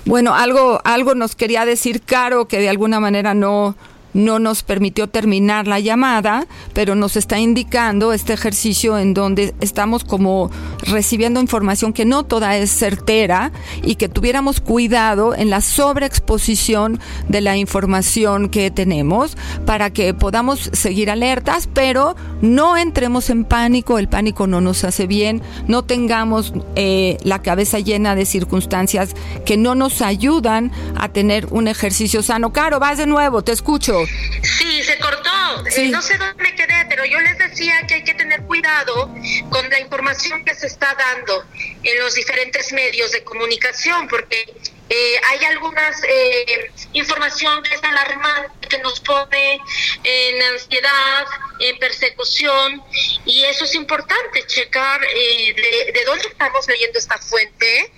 [0.05, 3.77] Bueno, algo, algo nos quería decir Caro que de alguna manera no,
[4.15, 10.05] no nos permitió terminar la llamada, pero nos está indicando este ejercicio en donde estamos
[10.05, 10.51] como
[10.83, 17.41] recibiendo información que no toda es certera y que tuviéramos cuidado en la sobreexposición de
[17.41, 24.09] la información que tenemos para que podamos seguir alertas, pero no entremos en pánico, el
[24.09, 29.75] pánico no nos hace bien, no tengamos eh, la cabeza llena de circunstancias que no
[29.75, 32.53] nos ayudan a tener un ejercicio sano.
[32.53, 34.02] Caro, vas de nuevo, te escucho.
[34.43, 35.31] Sí, se cortó.
[35.77, 39.13] Eh, no sé dónde me quedé, pero yo les decía que hay que tener cuidado
[39.51, 41.45] con la información que se está dando
[41.83, 44.55] en los diferentes medios de comunicación, porque
[44.89, 49.61] eh, hay algunas eh, información que es alarmante, que nos pone
[50.05, 51.27] en ansiedad,
[51.61, 52.83] en persecución,
[53.25, 57.93] y eso es importante, checar de, de dónde estamos leyendo esta fuente,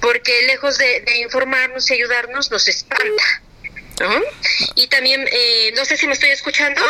[0.00, 3.42] porque lejos de, de informarnos y ayudarnos, nos espanta.
[4.74, 6.80] Y también, eh, no sé si me estoy escuchando.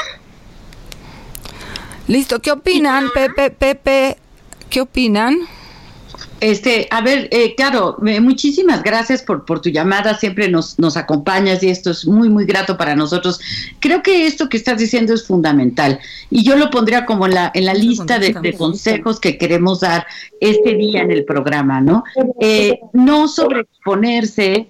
[2.06, 4.16] Listo, ¿qué opinan, Pepe, Pepe?
[4.70, 5.38] ¿Qué opinan?
[6.40, 11.62] Este, a ver, eh, claro, muchísimas gracias por, por tu llamada, siempre nos, nos acompañas
[11.64, 13.40] y esto es muy, muy grato para nosotros.
[13.80, 15.98] Creo que esto que estás diciendo es fundamental
[16.30, 19.80] y yo lo pondría como en la, en la lista de, de consejos que queremos
[19.80, 20.06] dar
[20.40, 22.04] este día en el programa, ¿no?
[22.40, 24.68] Eh, no sobreexponerse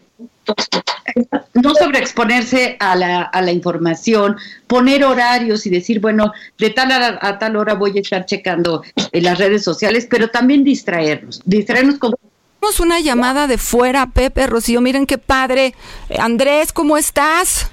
[1.54, 7.18] no sobreexponerse a la, a la información, poner horarios y decir, bueno, de tal a,
[7.20, 8.82] a tal hora voy a estar checando
[9.12, 12.14] en las redes sociales, pero también distraernos, distraernos con...
[12.80, 15.74] Una llamada de fuera, Pepe, Rocío, miren qué padre.
[16.18, 17.70] Andrés, ¿cómo estás?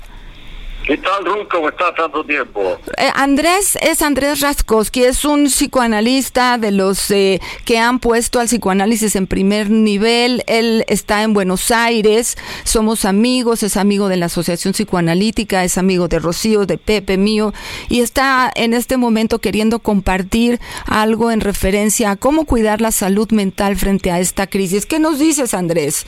[0.86, 1.48] ¿Qué tal, Ruth?
[1.50, 2.78] ¿Cómo estás tanto tiempo?
[2.98, 8.46] Eh, Andrés es Andrés Raskowski, es un psicoanalista de los eh, que han puesto al
[8.46, 10.44] psicoanálisis en primer nivel.
[10.46, 16.08] Él está en Buenos Aires, somos amigos, es amigo de la Asociación Psicoanalítica, es amigo
[16.08, 17.52] de Rocío, de Pepe, mío,
[17.90, 23.32] y está en este momento queriendo compartir algo en referencia a cómo cuidar la salud
[23.32, 24.86] mental frente a esta crisis.
[24.86, 26.06] ¿Qué nos dices, Andrés?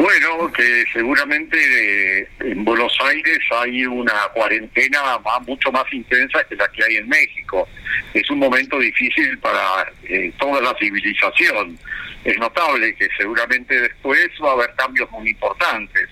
[0.00, 6.56] Bueno, que seguramente eh, en Buenos Aires hay una cuarentena más, mucho más intensa que
[6.56, 7.68] la que hay en México.
[8.14, 11.78] Es un momento difícil para eh, toda la civilización.
[12.24, 16.08] Es notable que seguramente después va a haber cambios muy importantes.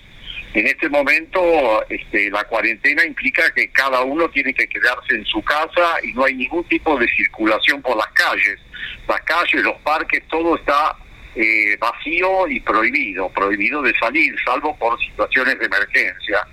[0.53, 5.41] En este momento, este, la cuarentena implica que cada uno tiene que quedarse en su
[5.41, 8.59] casa y no hay ningún tipo de circulación por las calles.
[9.07, 10.95] Las calles, los parques, todo está
[11.35, 16.47] eh, vacío y prohibido, prohibido de salir, salvo por situaciones de emergencia.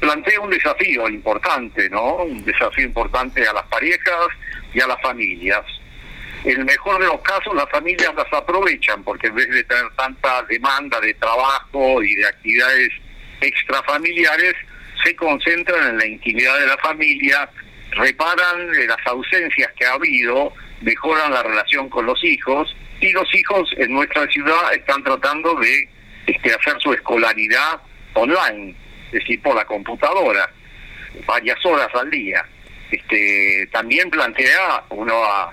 [0.00, 2.16] Plantea un desafío importante, ¿no?
[2.16, 4.28] Un desafío importante a las parejas
[4.72, 5.64] y a las familias.
[6.44, 9.90] En el mejor de los casos, las familias las aprovechan porque en vez de tener
[9.96, 12.90] tanta demanda de trabajo y de actividades
[13.40, 14.54] extrafamiliares,
[15.02, 17.48] se concentran en la intimidad de la familia,
[17.90, 23.68] reparan las ausencias que ha habido, mejoran la relación con los hijos y los hijos
[23.76, 25.88] en nuestra ciudad están tratando de
[26.26, 27.80] este, hacer su escolaridad
[28.14, 28.74] online,
[29.08, 30.50] es decir, por la computadora,
[31.26, 32.42] varias horas al día.
[32.90, 35.50] Este, también plantea una,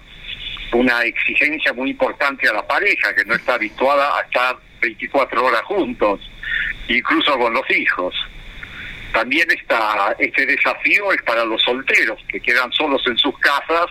[0.71, 5.61] una exigencia muy importante a la pareja, que no está habituada a estar 24 horas
[5.63, 6.21] juntos,
[6.87, 8.15] incluso con los hijos.
[9.11, 13.87] También está este desafío es para los solteros que quedan solos en sus casas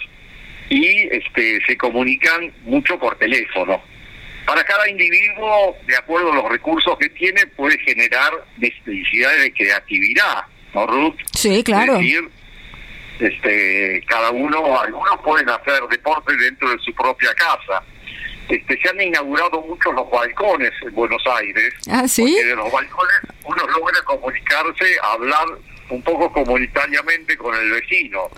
[0.71, 3.83] y este, se comunican mucho por teléfono.
[4.47, 10.45] Para cada individuo, de acuerdo a los recursos que tiene, puede generar necesidades de creatividad,
[10.73, 11.17] ¿no, Ruth?
[11.35, 11.95] Sí, claro.
[11.95, 12.31] Es decir,
[13.19, 17.83] este, cada uno, algunos pueden hacer deporte dentro de su propia casa.
[18.49, 21.75] Este, se han inaugurado muchos los balcones en Buenos Aires.
[21.89, 22.23] Ah, sí.
[22.23, 25.47] Porque de los balcones uno logra comunicarse, hablar
[25.91, 28.29] un poco comunitariamente con el vecino.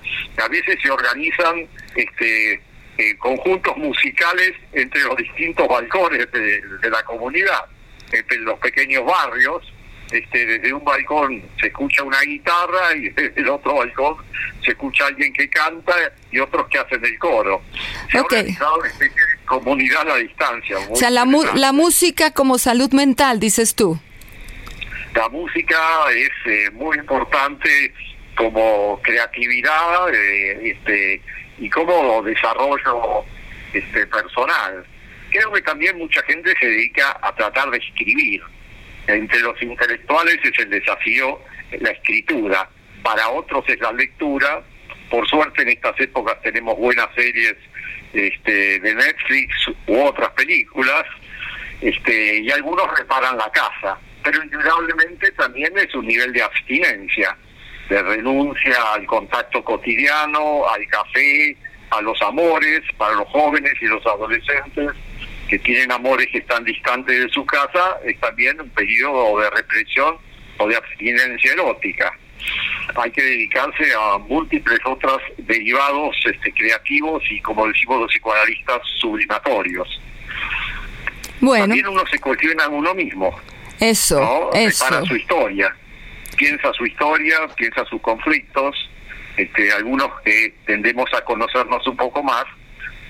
[0.42, 2.54] A veces se organizan este
[2.98, 7.64] eh, conjuntos musicales entre los distintos balcones de, de la comunidad,
[8.12, 9.72] entre los pequeños barrios.
[10.10, 14.16] Este, desde un balcón se escucha una guitarra y desde el otro balcón
[14.62, 15.94] se escucha alguien que canta
[16.30, 17.62] y otros que hacen el coro.
[18.10, 18.32] Se ha Ok.
[18.32, 20.76] organizado una especie de comunidad a la distancia.
[20.90, 23.98] O sea, la, la música como salud mental, dices tú.
[25.14, 25.78] La música
[26.10, 27.92] es eh, muy importante
[28.34, 31.20] como creatividad eh, este,
[31.58, 33.24] y como desarrollo
[33.72, 34.84] este, personal.
[35.30, 38.42] Creo que también mucha gente se dedica a tratar de escribir.
[39.06, 41.40] Entre los intelectuales es el desafío
[41.80, 42.68] la escritura,
[43.02, 44.62] para otros es la lectura.
[45.10, 47.56] Por suerte en estas épocas tenemos buenas series
[48.12, 49.54] este, de Netflix
[49.86, 51.04] u otras películas
[51.80, 57.36] este, y algunos reparan la casa, pero indudablemente también es un nivel de abstinencia.
[57.88, 61.56] De renuncia al contacto cotidiano, al café,
[61.90, 64.92] a los amores para los jóvenes y los adolescentes
[65.48, 70.16] que tienen amores que están distantes de su casa, es también un periodo de represión
[70.56, 72.18] o de abstinencia erótica.
[72.94, 80.00] Hay que dedicarse a múltiples otros derivados este, creativos y, como decimos los psicoanalistas, sublimatorios.
[81.40, 81.66] Bueno.
[81.66, 83.38] También uno se cuestiona a uno mismo.
[83.82, 84.50] Eso, ¿no?
[84.52, 84.84] eso.
[84.86, 85.76] Prepara su historia,
[86.36, 88.76] piensa su historia, piensa sus conflictos.
[89.36, 92.44] Este, algunos que tendemos a conocernos un poco más,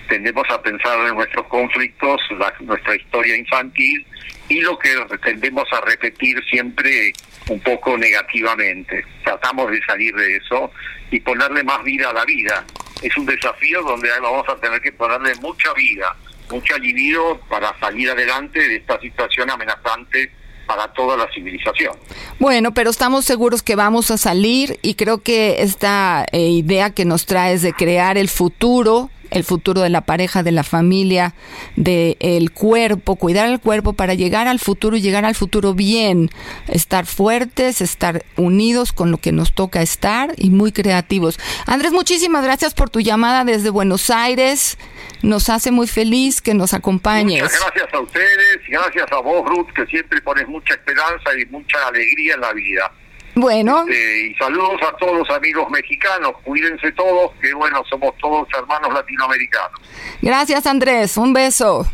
[0.09, 4.07] tendemos a pensar en nuestros conflictos, la- nuestra historia infantil
[4.49, 4.91] y lo que
[5.23, 7.13] tendemos a repetir siempre
[7.49, 9.05] un poco negativamente.
[9.25, 10.71] Tratamos de salir de eso
[11.11, 12.65] y ponerle más vida a la vida.
[13.03, 16.15] Es un desafío donde vamos a tener que ponerle mucha vida,
[16.51, 20.31] mucha libido para salir adelante de esta situación amenazante
[20.67, 21.95] para toda la civilización.
[22.39, 27.05] Bueno, pero estamos seguros que vamos a salir y creo que esta eh, idea que
[27.05, 31.35] nos traes de crear el futuro, el futuro de la pareja, de la familia,
[31.77, 36.31] del cuerpo, cuidar el cuerpo para llegar al futuro y llegar al futuro bien,
[36.69, 41.39] estar fuertes, estar unidos con lo que nos toca estar y muy creativos.
[41.67, 44.79] Andrés, muchísimas gracias por tu llamada desde Buenos Aires.
[45.23, 47.43] Nos hace muy feliz que nos acompañes.
[47.43, 51.87] Muchas gracias a ustedes gracias a vos, Ruth, que siempre pones mucha esperanza y mucha
[51.87, 52.93] alegría en la vida.
[53.35, 58.47] Bueno, Este, y saludos a todos los amigos mexicanos, cuídense todos, que bueno, somos todos
[58.59, 59.81] hermanos latinoamericanos.
[60.21, 61.87] gracias Andrés, un beso.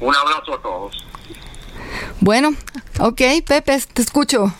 [0.00, 1.06] Un abrazo a todos.
[2.20, 2.54] Bueno,
[2.98, 4.52] ok, Pepe, te escucho.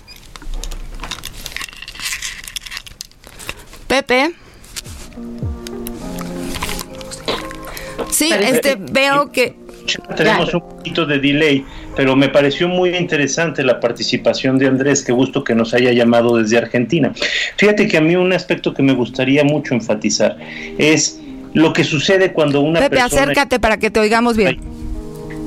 [3.89, 4.35] Pepe.
[8.11, 9.57] Sí, este veo que
[10.17, 11.65] Tenemos un poquito de delay,
[11.97, 15.03] pero me pareció muy interesante la participación de Andrés.
[15.05, 17.13] Qué gusto que nos haya llamado desde Argentina.
[17.57, 20.37] Fíjate que a mí un aspecto que me gustaría mucho enfatizar
[20.79, 21.21] es
[21.53, 23.23] lo que sucede cuando una Pepe, persona.
[23.23, 24.59] acércate para que te oigamos bien.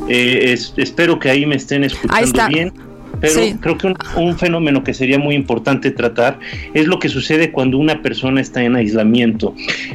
[0.09, 2.47] Eh, es- espero que ahí me estén escuchando Ahí está.
[2.47, 2.71] bien.
[3.19, 3.55] Pero Sí.
[3.59, 6.39] creo que un, un fenómeno que sería muy importante tratar
[6.73, 9.53] es lo que sucede cuando una persona está en aislamiento.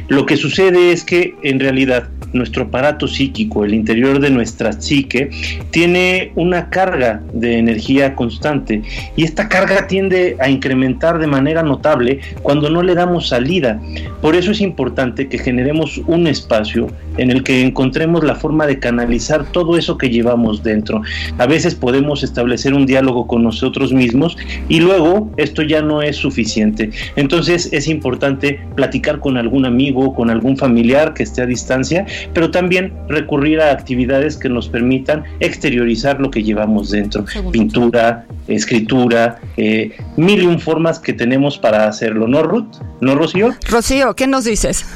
[0.09, 5.31] Lo que sucede es que en realidad nuestro aparato psíquico, el interior de nuestra psique,
[5.71, 8.83] tiene una carga de energía constante
[9.17, 13.81] y esta carga tiende a incrementar de manera notable cuando no le damos salida.
[14.23, 18.79] Por eso es importante que generemos un espacio en el que encontremos la forma de
[18.79, 21.03] canalizar todo eso que llevamos dentro.
[21.37, 24.37] A veces podemos establecer un diálogo con nosotros mismos
[24.69, 26.91] y luego esto ya no es suficiente.
[27.17, 32.51] Entonces es importante platicar con algún amigo, con algún familiar que esté a distancia, pero
[32.51, 37.25] también recurrir a actividades que nos permitan exteriorizar lo que llevamos dentro.
[37.51, 42.77] Pintura, escritura, eh, mil y un formas que tenemos para hacerlo, ¿no, Ruth?
[43.01, 43.51] ¿No, Rocío?
[43.69, 44.87] Rocío, ¿qué nos dices?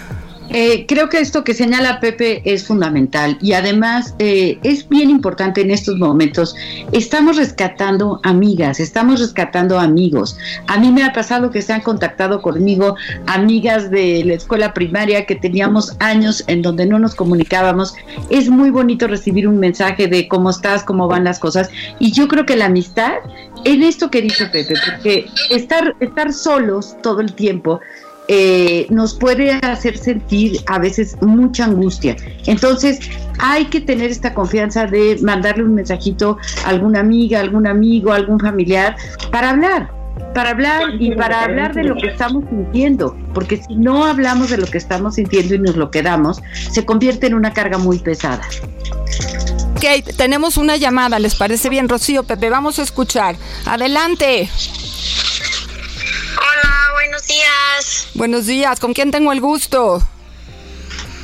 [0.50, 5.60] Eh, creo que esto que señala Pepe es fundamental y además eh, es bien importante
[5.60, 6.54] en estos momentos.
[6.92, 10.38] Estamos rescatando amigas, estamos rescatando amigos.
[10.66, 15.26] A mí me ha pasado que se han contactado conmigo amigas de la escuela primaria
[15.26, 17.94] que teníamos años en donde no nos comunicábamos.
[18.30, 21.70] Es muy bonito recibir un mensaje de cómo estás, cómo van las cosas.
[21.98, 23.14] Y yo creo que la amistad,
[23.64, 27.80] en esto que dice Pepe, porque estar, estar solos todo el tiempo
[28.28, 32.16] eh, nos puede hacer sentir a veces mucha angustia.
[32.46, 32.98] Entonces
[33.38, 38.40] hay que tener esta confianza de mandarle un mensajito a alguna amiga, algún amigo, algún
[38.40, 38.96] familiar
[39.30, 39.90] para hablar,
[40.34, 44.58] para hablar y para hablar de lo que estamos sintiendo, porque si no hablamos de
[44.58, 48.42] lo que estamos sintiendo y nos lo quedamos, se convierte en una carga muy pesada.
[49.76, 52.24] Ok, tenemos una llamada, ¿les parece bien, Rocío?
[52.24, 53.36] Pepe, vamos a escuchar.
[53.66, 54.48] Adelante.
[57.06, 58.08] Buenos días.
[58.14, 60.02] Buenos días, ¿con quién tengo el gusto?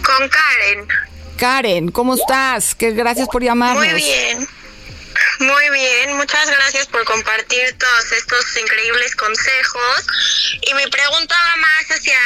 [0.05, 0.89] Con Karen.
[1.37, 2.77] Karen, ¿cómo estás?
[2.77, 3.85] Que gracias por llamarnos.
[3.85, 4.49] Muy bien.
[5.41, 10.07] Muy bien, muchas gracias por compartir todos estos increíbles consejos.
[10.61, 12.21] Y mi pregunta va más hacia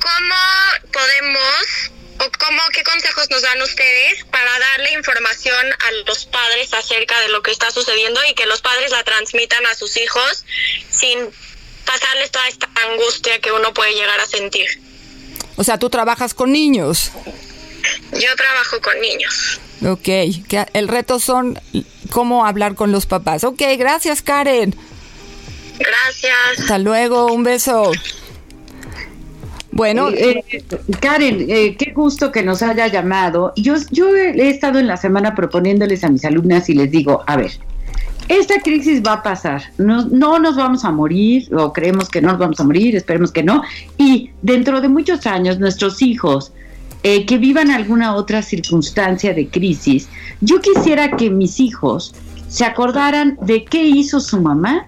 [0.00, 6.74] cómo podemos o cómo, qué consejos nos dan ustedes para darle información a los padres
[6.74, 10.44] acerca de lo que está sucediendo y que los padres la transmitan a sus hijos
[10.90, 11.30] sin
[11.84, 14.66] pasarles toda esta angustia que uno puede llegar a sentir.
[15.56, 17.12] O sea, tú trabajas con niños.
[18.12, 19.60] Yo trabajo con niños.
[19.86, 21.58] Ok, que el reto son
[22.10, 23.44] cómo hablar con los papás.
[23.44, 24.74] Ok, gracias Karen.
[25.78, 26.60] Gracias.
[26.60, 27.90] Hasta luego, un beso.
[29.72, 30.64] Bueno, Eh, eh,
[31.00, 33.52] Karen, eh, qué gusto que nos haya llamado.
[33.56, 37.22] Yo, yo he he estado en la semana proponiéndoles a mis alumnas y les digo,
[37.26, 37.52] a ver,
[38.30, 42.28] esta crisis va a pasar, no, no nos vamos a morir o creemos que no
[42.28, 43.62] nos vamos a morir, esperemos que no,
[43.98, 46.52] y dentro de muchos años nuestros hijos
[47.02, 50.08] eh, que vivan alguna otra circunstancia de crisis,
[50.40, 52.14] yo quisiera que mis hijos
[52.46, 54.86] se acordaran de qué hizo su mamá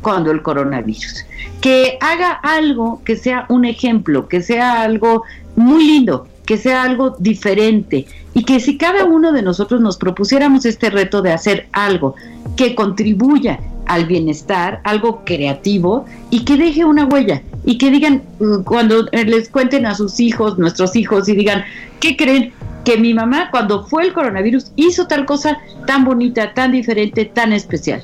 [0.00, 1.24] cuando el coronavirus,
[1.60, 5.24] que haga algo que sea un ejemplo, que sea algo
[5.56, 10.64] muy lindo, que sea algo diferente y que si cada uno de nosotros nos propusiéramos
[10.66, 12.14] este reto de hacer algo
[12.56, 18.62] que contribuya al bienestar, algo creativo y que deje una huella y que digan mm,
[18.62, 21.64] cuando les cuenten a sus hijos, nuestros hijos y digan,
[22.00, 22.52] ¿qué creen?
[22.84, 27.52] Que mi mamá cuando fue el coronavirus hizo tal cosa tan bonita, tan diferente, tan
[27.52, 28.02] especial.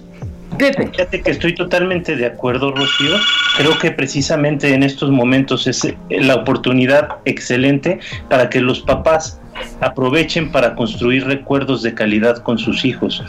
[0.61, 0.89] Pepe.
[0.89, 3.17] Fíjate que estoy totalmente de acuerdo, Rocío.
[3.57, 7.99] Creo que precisamente en estos momentos es la oportunidad excelente
[8.29, 9.40] para que los papás
[9.81, 13.23] aprovechen para construir recuerdos de calidad con sus hijos.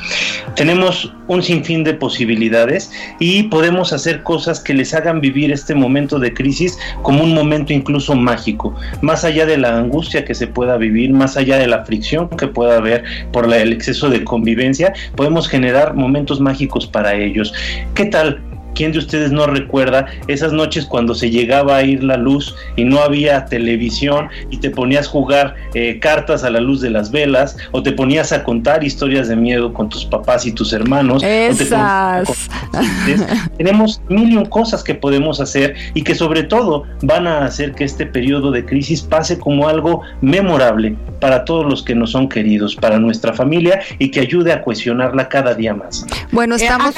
[0.55, 6.19] Tenemos un sinfín de posibilidades y podemos hacer cosas que les hagan vivir este momento
[6.19, 10.77] de crisis como un momento incluso mágico, más allá de la angustia que se pueda
[10.77, 15.47] vivir, más allá de la fricción que pueda haber por el exceso de convivencia, podemos
[15.47, 17.53] generar momentos mágicos para ellos.
[17.95, 18.41] ¿Qué tal?
[18.75, 22.83] ¿Quién de ustedes no recuerda esas noches cuando se llegaba a ir la luz y
[22.83, 27.11] no había televisión y te ponías a jugar eh, cartas a la luz de las
[27.11, 31.23] velas o te ponías a contar historias de miedo con tus papás y tus hermanos?
[31.23, 32.49] Esas.
[33.57, 38.05] Tenemos mil cosas que podemos hacer y que sobre todo van a hacer que este
[38.05, 42.99] periodo de crisis pase como algo memorable para todos los que nos son queridos, para
[42.99, 46.05] nuestra familia y que ayude a cohesionarla cada día más.
[46.31, 46.95] Bueno, estamos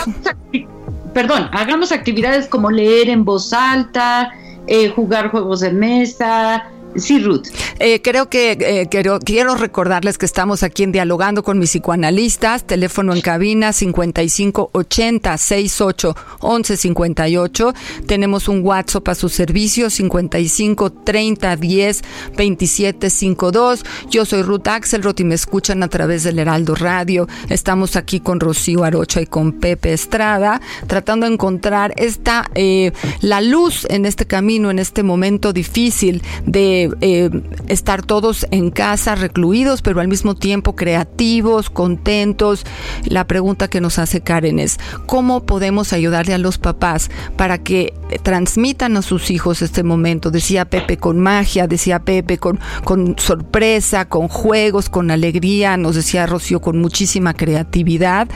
[1.14, 4.32] perdón, hagamos actividades como leer en voz alta,
[4.68, 7.48] eh, jugar juegos de mesa, Sí, Ruth.
[7.80, 12.66] Eh, creo que eh, quiero, quiero, recordarles que estamos aquí en Dialogando con mis psicoanalistas.
[12.66, 17.74] Teléfono en cabina 5580 68 11 58.
[18.06, 22.02] Tenemos un WhatsApp a su servicio 55 30 10
[22.38, 23.86] 27 52.
[24.10, 27.28] Yo soy Ruth Axelrod y me escuchan a través del Heraldo Radio.
[27.50, 32.92] Estamos aquí con Rocío Arocha y con Pepe Estrada tratando de encontrar esta eh,
[33.22, 37.30] la luz en este camino, en este momento difícil de eh,
[37.68, 42.66] estar todos en casa, recluidos, pero al mismo tiempo creativos, contentos.
[43.06, 47.94] La pregunta que nos hace Karen es, ¿cómo podemos ayudarle a los papás para que
[48.24, 50.32] transmitan a sus hijos este momento?
[50.32, 56.26] Decía Pepe con magia, decía Pepe con, con sorpresa, con juegos, con alegría, nos decía
[56.26, 58.28] Rocío con muchísima creatividad.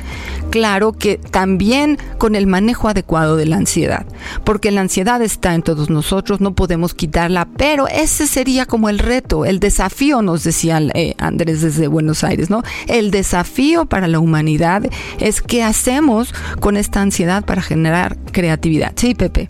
[0.49, 4.05] Claro que también con el manejo adecuado de la ansiedad,
[4.43, 8.88] porque la ansiedad está en todos nosotros, no podemos quitarla, pero ese es sería como
[8.88, 12.61] el reto, el desafío, nos decía eh, Andrés desde Buenos Aires, ¿no?
[12.85, 14.83] El desafío para la humanidad
[15.19, 18.93] es qué hacemos con esta ansiedad para generar creatividad.
[18.95, 19.49] Sí, Pepe.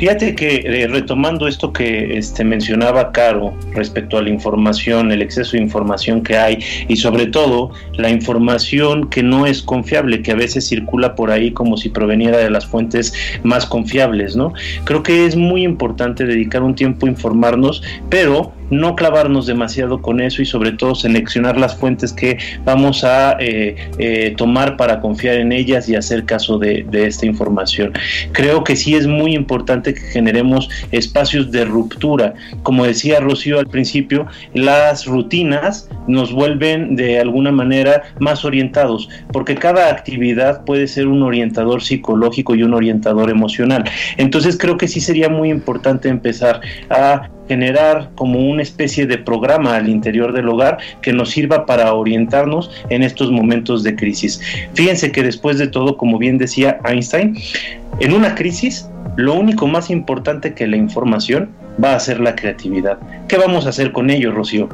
[0.00, 5.58] Fíjate que eh, retomando esto que este, mencionaba Caro respecto a la información, el exceso
[5.58, 10.36] de información que hay y sobre todo la información que no es confiable, que a
[10.36, 14.54] veces circula por ahí como si proveniera de las fuentes más confiables, ¿no?
[14.84, 20.20] Creo que es muy importante dedicar un tiempo a informarnos, pero no clavarnos demasiado con
[20.20, 25.36] eso y sobre todo seleccionar las fuentes que vamos a eh, eh, tomar para confiar
[25.36, 27.92] en ellas y hacer caso de, esta información.
[28.32, 32.34] Creo que sí es muy importante que generemos espacios de ruptura.
[32.62, 39.54] Como decía Rocío al principio, las rutinas nos vuelven de alguna manera más orientados, porque
[39.54, 43.84] cada actividad puede ser un orientador psicológico y un orientador emocional.
[44.16, 46.60] Entonces creo que sí sería muy importante empezar
[46.90, 51.92] a generar como una especie de programa al interior del hogar que nos sirva para
[51.92, 54.40] orientarnos en estos momentos de crisis.
[54.74, 57.36] Fíjense que después de todo, como bien decía Einstein,
[57.98, 61.50] en una crisis lo único más importante que la información
[61.82, 62.98] va a ser la creatividad.
[63.28, 64.68] ¿Qué vamos a hacer con ello, Rocío?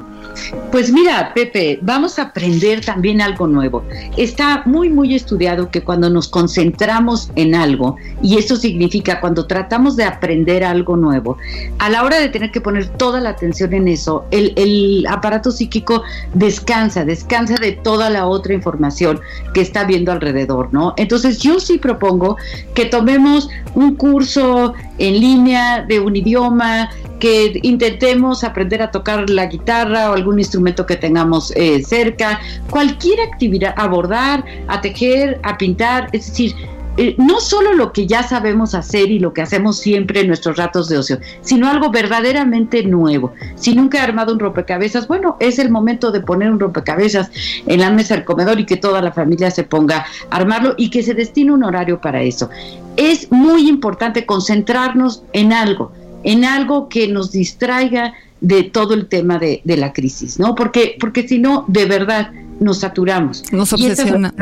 [0.70, 3.84] Pues mira, Pepe, vamos a aprender también algo nuevo.
[4.16, 9.96] Está muy, muy estudiado que cuando nos concentramos en algo, y eso significa cuando tratamos
[9.96, 11.38] de aprender algo nuevo,
[11.78, 15.50] a la hora de tener que poner toda la atención en eso, el, el aparato
[15.50, 16.02] psíquico
[16.34, 19.20] descansa, descansa de toda la otra información
[19.54, 20.94] que está viendo alrededor, ¿no?
[20.96, 22.36] Entonces yo sí propongo
[22.74, 29.47] que tomemos un curso en línea de un idioma, que intentemos aprender a tocar la
[29.47, 32.40] guitarra o algún instrumento que tengamos eh, cerca,
[32.70, 36.55] cualquier actividad, a bordar, a tejer, a pintar, es decir,
[36.99, 40.57] eh, no solo lo que ya sabemos hacer y lo que hacemos siempre en nuestros
[40.57, 43.34] ratos de ocio, sino algo verdaderamente nuevo.
[43.55, 47.30] Si nunca he armado un rompecabezas, bueno, es el momento de poner un rompecabezas
[47.66, 50.88] en la mesa del comedor y que toda la familia se ponga a armarlo y
[50.88, 52.49] que se destine un horario para eso.
[52.97, 55.92] Es muy importante concentrarnos en algo,
[56.22, 60.54] en algo que nos distraiga de todo el tema de, de la crisis, ¿no?
[60.54, 63.42] Porque, porque si no, de verdad, nos saturamos.
[63.52, 64.32] Nos obsesiona.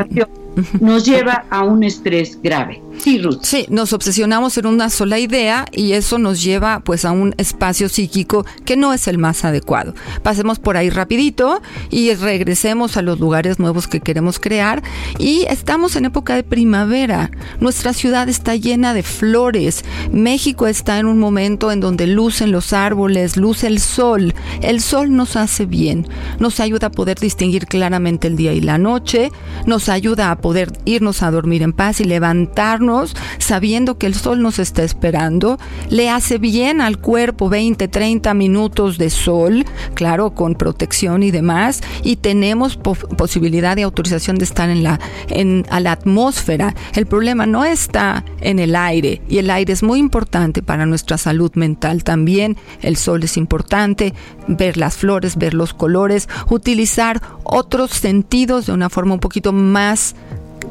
[0.79, 2.81] Nos lleva a un estrés grave.
[2.97, 3.39] Sí, Ruth.
[3.41, 7.89] Sí, nos obsesionamos en una sola idea y eso nos lleva pues a un espacio
[7.89, 9.93] psíquico que no es el más adecuado.
[10.23, 14.81] Pasemos por ahí rapidito y regresemos a los lugares nuevos que queremos crear
[15.19, 17.31] y estamos en época de primavera.
[17.59, 19.83] Nuestra ciudad está llena de flores.
[20.11, 24.33] México está en un momento en donde lucen los árboles, luce el sol.
[24.61, 26.07] El sol nos hace bien,
[26.39, 29.31] nos ayuda a poder distinguir claramente el día y la noche,
[29.65, 34.43] nos ayuda a poder irnos a dormir en paz y levantarnos sabiendo que el sol
[34.43, 35.57] nos está esperando,
[35.89, 39.65] le hace bien al cuerpo 20, 30 minutos de sol,
[39.95, 44.99] claro, con protección y demás, y tenemos po- posibilidad de autorización de estar en la,
[45.29, 46.75] en, a la atmósfera.
[46.93, 51.17] El problema no está en el aire, y el aire es muy importante para nuestra
[51.17, 52.55] salud mental también.
[52.83, 54.13] El sol es importante,
[54.47, 60.15] ver las flores, ver los colores, utilizar otros sentidos de una forma un poquito más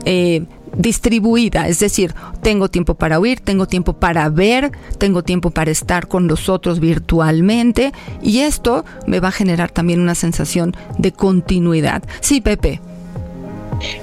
[0.04, 0.44] eh,
[0.76, 6.08] distribuida, es decir, tengo tiempo para oír, tengo tiempo para ver, tengo tiempo para estar
[6.08, 7.92] con los otros virtualmente
[8.22, 12.02] y esto me va a generar también una sensación de continuidad.
[12.20, 12.80] Sí, Pepe.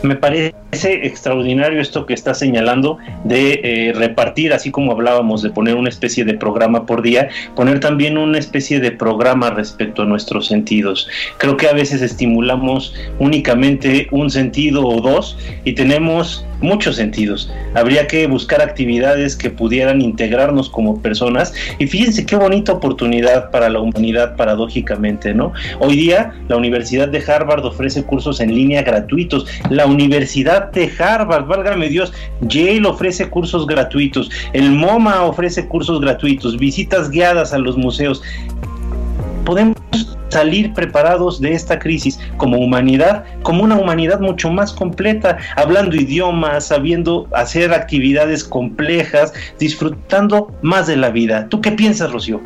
[0.04, 5.76] Me parece extraordinario esto que está señalando de eh, repartir, así como hablábamos de poner
[5.76, 10.48] una especie de programa por día, poner también una especie de programa respecto a nuestros
[10.48, 11.08] sentidos.
[11.38, 17.52] Creo que a veces estimulamos únicamente un sentido o dos y tenemos muchos sentidos.
[17.74, 23.70] Habría que buscar actividades que pudieran integrarnos como personas y fíjense qué bonita oportunidad para
[23.70, 25.54] la humanidad paradójicamente, ¿no?
[25.80, 29.46] Hoy día la Universidad de Harvard ofrece cursos en línea gratuitos.
[29.70, 36.58] La Universidad de Harvard, válgame Dios, Yale ofrece cursos gratuitos, el MoMA ofrece cursos gratuitos,
[36.58, 38.22] visitas guiadas a los museos.
[39.46, 39.76] Podemos
[40.32, 46.68] salir preparados de esta crisis como humanidad, como una humanidad mucho más completa, hablando idiomas,
[46.68, 51.48] sabiendo hacer actividades complejas, disfrutando más de la vida.
[51.50, 52.42] ¿Tú qué piensas, Rocío?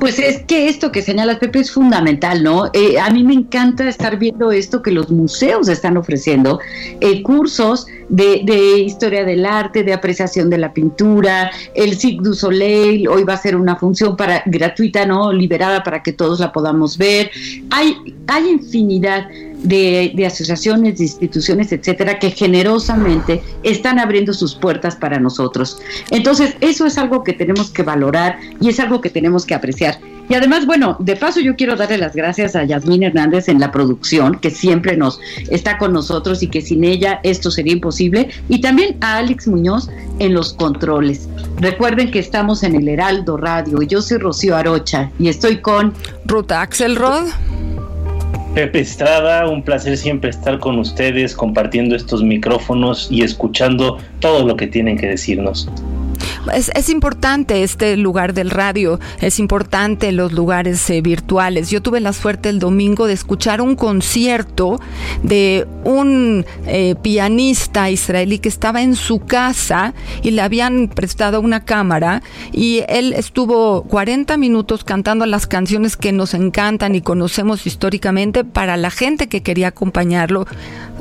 [0.00, 2.66] Pues es que esto que señalas, Pepe, es fundamental, ¿no?
[2.72, 6.58] Eh, a mí me encanta estar viendo esto que los museos están ofreciendo,
[7.00, 12.34] eh, cursos de, de historia del arte, de apreciación de la pintura, el Cirque du
[12.34, 15.32] Soleil, hoy va a ser una función para gratuita, ¿no?
[15.32, 17.25] Liberada para que todos la podamos ver.
[17.70, 19.28] Hay, hay infinidad
[19.62, 25.78] de, asociaciones, de instituciones, etcétera, que generosamente están abriendo sus puertas para nosotros.
[26.10, 29.98] Entonces, eso es algo que tenemos que valorar y es algo que tenemos que apreciar.
[30.28, 33.70] Y además, bueno, de paso yo quiero darle las gracias a Yasmín Hernández en la
[33.70, 38.60] producción, que siempre nos está con nosotros y que sin ella esto sería imposible, y
[38.60, 39.88] también a Alex Muñoz
[40.18, 41.28] en los controles.
[41.58, 43.82] Recuerden que estamos en el Heraldo Radio.
[43.82, 45.94] Yo soy Rocío Arocha y estoy con
[46.24, 47.28] Ruta Axelrod.
[48.56, 54.56] Pepe Estrada, un placer siempre estar con ustedes compartiendo estos micrófonos y escuchando todo lo
[54.56, 55.68] que tienen que decirnos.
[56.52, 61.70] Es, importante este lugar del radio, es importante los lugares eh, virtuales.
[61.70, 64.80] Yo tuve la suerte el domingo de escuchar un concierto
[65.22, 71.64] de un eh, pianista israelí que estaba en su casa y le habían prestado una
[71.64, 72.22] cámara
[72.52, 78.76] y él estuvo 40 minutos cantando las canciones que nos encantan y conocemos históricamente para
[78.76, 80.46] la gente que quería acompañarlo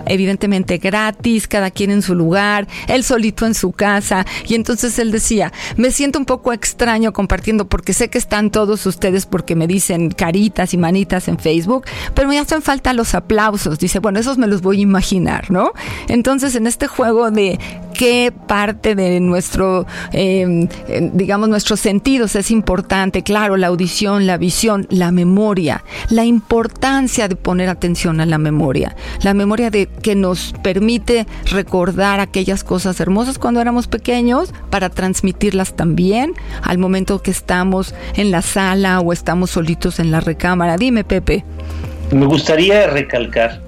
[0.06, 4.26] evidentemente gratis, cada quien en su lugar, él solito en su casa.
[4.48, 8.86] Y entonces él decía, me siento un poco extraño compartiendo porque sé que están todos
[8.86, 13.80] ustedes porque me dicen caritas y manitas en Facebook, pero me hacen falta los aplausos.
[13.80, 15.72] Dice, bueno, esos me los voy a imaginar, ¿no?
[16.08, 17.60] Entonces en este juego de
[17.98, 20.68] qué parte de nuestro, eh,
[21.14, 27.36] digamos, nuestros sentidos es importante, claro, la audición, la visión, la memoria, la importancia de
[27.36, 33.40] poner atención a la memoria, la memoria de que nos permite recordar aquellas cosas hermosas
[33.40, 39.52] cuando éramos pequeños para transmitirlas también al momento que estamos en la sala o estamos
[39.52, 40.78] solitos en la recámara.
[40.78, 41.46] Dime, Pepe.
[42.12, 43.65] Me gustaría recalcar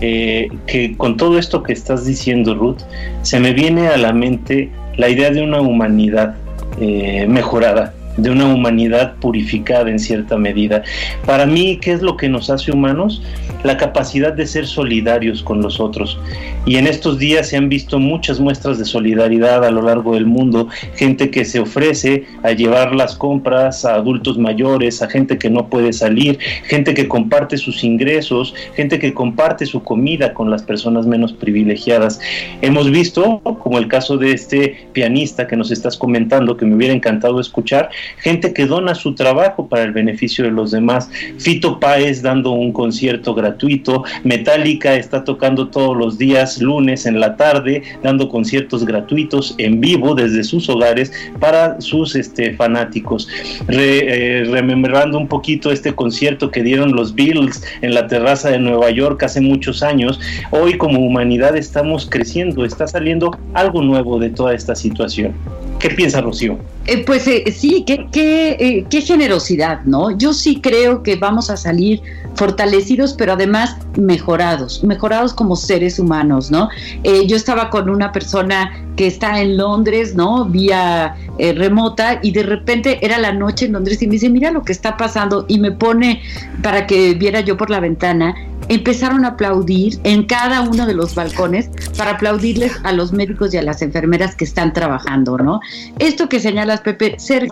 [0.00, 2.80] eh, que con todo esto que estás diciendo, Ruth,
[3.22, 6.36] se me viene a la mente la idea de una humanidad
[6.80, 10.82] eh, mejorada, de una humanidad purificada en cierta medida.
[11.26, 13.22] Para mí, ¿qué es lo que nos hace humanos?
[13.62, 16.18] La capacidad de ser solidarios con los otros.
[16.66, 20.26] Y en estos días se han visto muchas muestras de solidaridad a lo largo del
[20.26, 25.50] mundo, gente que se ofrece a llevar las compras a adultos mayores, a gente que
[25.50, 30.62] no puede salir, gente que comparte sus ingresos, gente que comparte su comida con las
[30.62, 32.20] personas menos privilegiadas.
[32.62, 36.94] Hemos visto, como el caso de este pianista que nos estás comentando, que me hubiera
[36.94, 41.10] encantado escuchar, gente que dona su trabajo para el beneficio de los demás.
[41.38, 47.36] Fito Páez dando un concierto gratuito, Metallica está tocando todos los días, lunes en la
[47.36, 53.28] tarde, dando conciertos gratuitos en vivo desde sus hogares para sus este, fanáticos.
[53.68, 58.90] Eh, rememorando un poquito este concierto que dieron los Beatles en la terraza de Nueva
[58.90, 64.54] York hace muchos años, hoy como humanidad estamos creciendo, está saliendo algo nuevo de toda
[64.54, 65.34] esta situación.
[65.78, 66.58] ¿Qué piensa Rocío?
[66.86, 70.10] Eh, pues eh, sí, qué, qué, qué generosidad, ¿no?
[70.10, 72.02] Yo sí creo que vamos a salir
[72.34, 76.68] fortalecidos, pero además mejorados, mejorados como seres humanos, ¿no?
[77.02, 80.44] Eh, yo estaba con una persona que está en Londres, ¿no?
[80.44, 84.50] Vía eh, remota y de repente era la noche en Londres y me dice, mira
[84.50, 86.22] lo que está pasando y me pone
[86.62, 88.34] para que viera yo por la ventana.
[88.68, 93.56] Empezaron a aplaudir en cada uno de los balcones para aplaudirles a los médicos y
[93.56, 95.60] a las enfermeras que están trabajando, ¿no?
[95.98, 97.48] Esto que señalas, Pepe, ser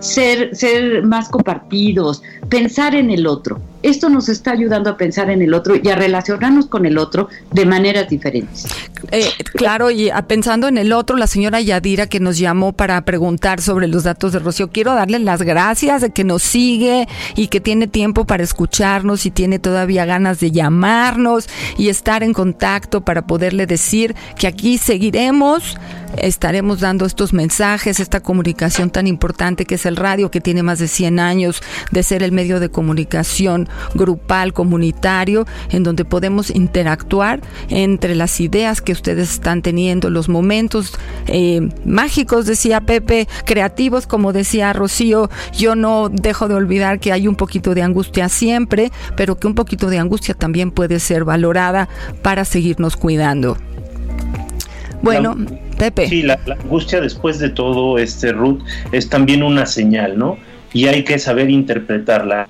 [0.00, 3.60] ser, ser más compartidos, pensar en el otro.
[3.82, 7.28] Esto nos está ayudando a pensar en el otro y a relacionarnos con el otro
[7.52, 8.66] de maneras diferentes.
[9.12, 13.60] Eh, claro, y pensando en el otro, la señora Yadira que nos llamó para preguntar
[13.60, 17.60] sobre los datos de Rocío, quiero darle las gracias de que nos sigue y que
[17.60, 23.28] tiene tiempo para escucharnos y tiene todavía ganas de llamarnos y estar en contacto para
[23.28, 25.76] poderle decir que aquí seguiremos,
[26.16, 30.80] estaremos dando estos mensajes, esta comunicación tan importante que es el radio, que tiene más
[30.80, 37.40] de 100 años de ser el medio de comunicación grupal, comunitario, en donde podemos interactuar
[37.68, 40.92] entre las ideas que ustedes están teniendo, los momentos
[41.26, 45.30] eh, mágicos, decía Pepe, creativos, como decía Rocío.
[45.52, 49.56] Yo no dejo de olvidar que hay un poquito de angustia siempre, pero que un
[49.56, 51.88] poquito de angustia también puede ser valorada
[52.22, 53.58] para seguirnos cuidando.
[55.02, 55.36] Bueno,
[55.76, 56.08] Pepe.
[56.08, 58.60] Sí, la, la, angustia después de todo, este Ruth,
[58.92, 60.38] es también una señal, ¿no?
[60.72, 62.48] Y hay que saber interpretarla.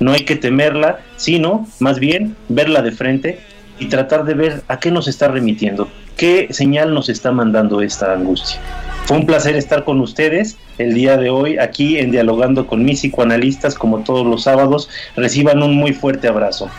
[0.00, 3.40] No hay que temerla, sino más bien verla de frente
[3.78, 8.12] y tratar de ver a qué nos está remitiendo, qué señal nos está mandando esta
[8.12, 8.60] angustia.
[9.04, 13.00] Fue un placer estar con ustedes el día de hoy aquí en Dialogando con mis
[13.00, 14.88] psicoanalistas como todos los sábados.
[15.16, 16.70] Reciban un muy fuerte abrazo.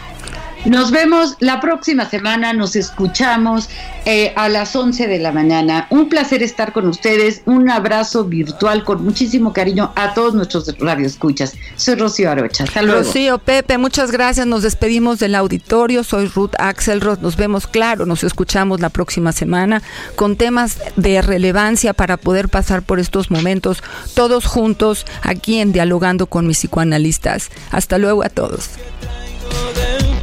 [0.65, 3.69] Nos vemos la próxima semana, nos escuchamos
[4.05, 5.87] eh, a las 11 de la mañana.
[5.89, 11.53] Un placer estar con ustedes, un abrazo virtual con muchísimo cariño a todos nuestros radioescuchas.
[11.75, 13.01] Soy Rocío Arocha, hasta luego.
[13.01, 18.23] Rocío, Pepe, muchas gracias, nos despedimos del auditorio, soy Ruth Axelrod, nos vemos claro, nos
[18.23, 19.81] escuchamos la próxima semana
[20.15, 23.83] con temas de relevancia para poder pasar por estos momentos
[24.15, 27.49] todos juntos aquí en Dialogando con mis psicoanalistas.
[27.71, 28.69] Hasta luego a todos.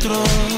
[0.00, 0.49] to the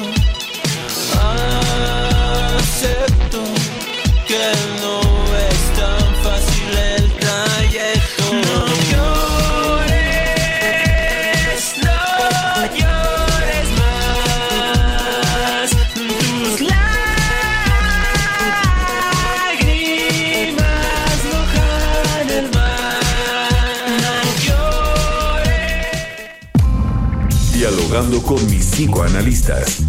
[27.92, 29.80] Con mis psicoanalistas.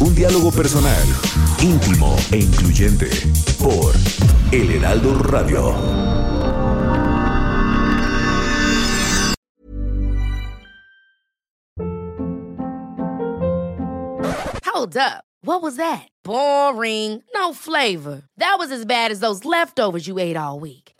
[0.00, 1.06] Un diálogo personal,
[1.60, 3.10] íntimo e incluyente.
[3.58, 3.92] Por
[4.50, 5.74] El Heraldo Radio.
[14.64, 15.24] Hold up.
[15.42, 16.08] What was that?
[16.24, 17.22] Boring.
[17.34, 18.22] No flavor.
[18.38, 20.89] That was as bad as those leftovers you ate all week.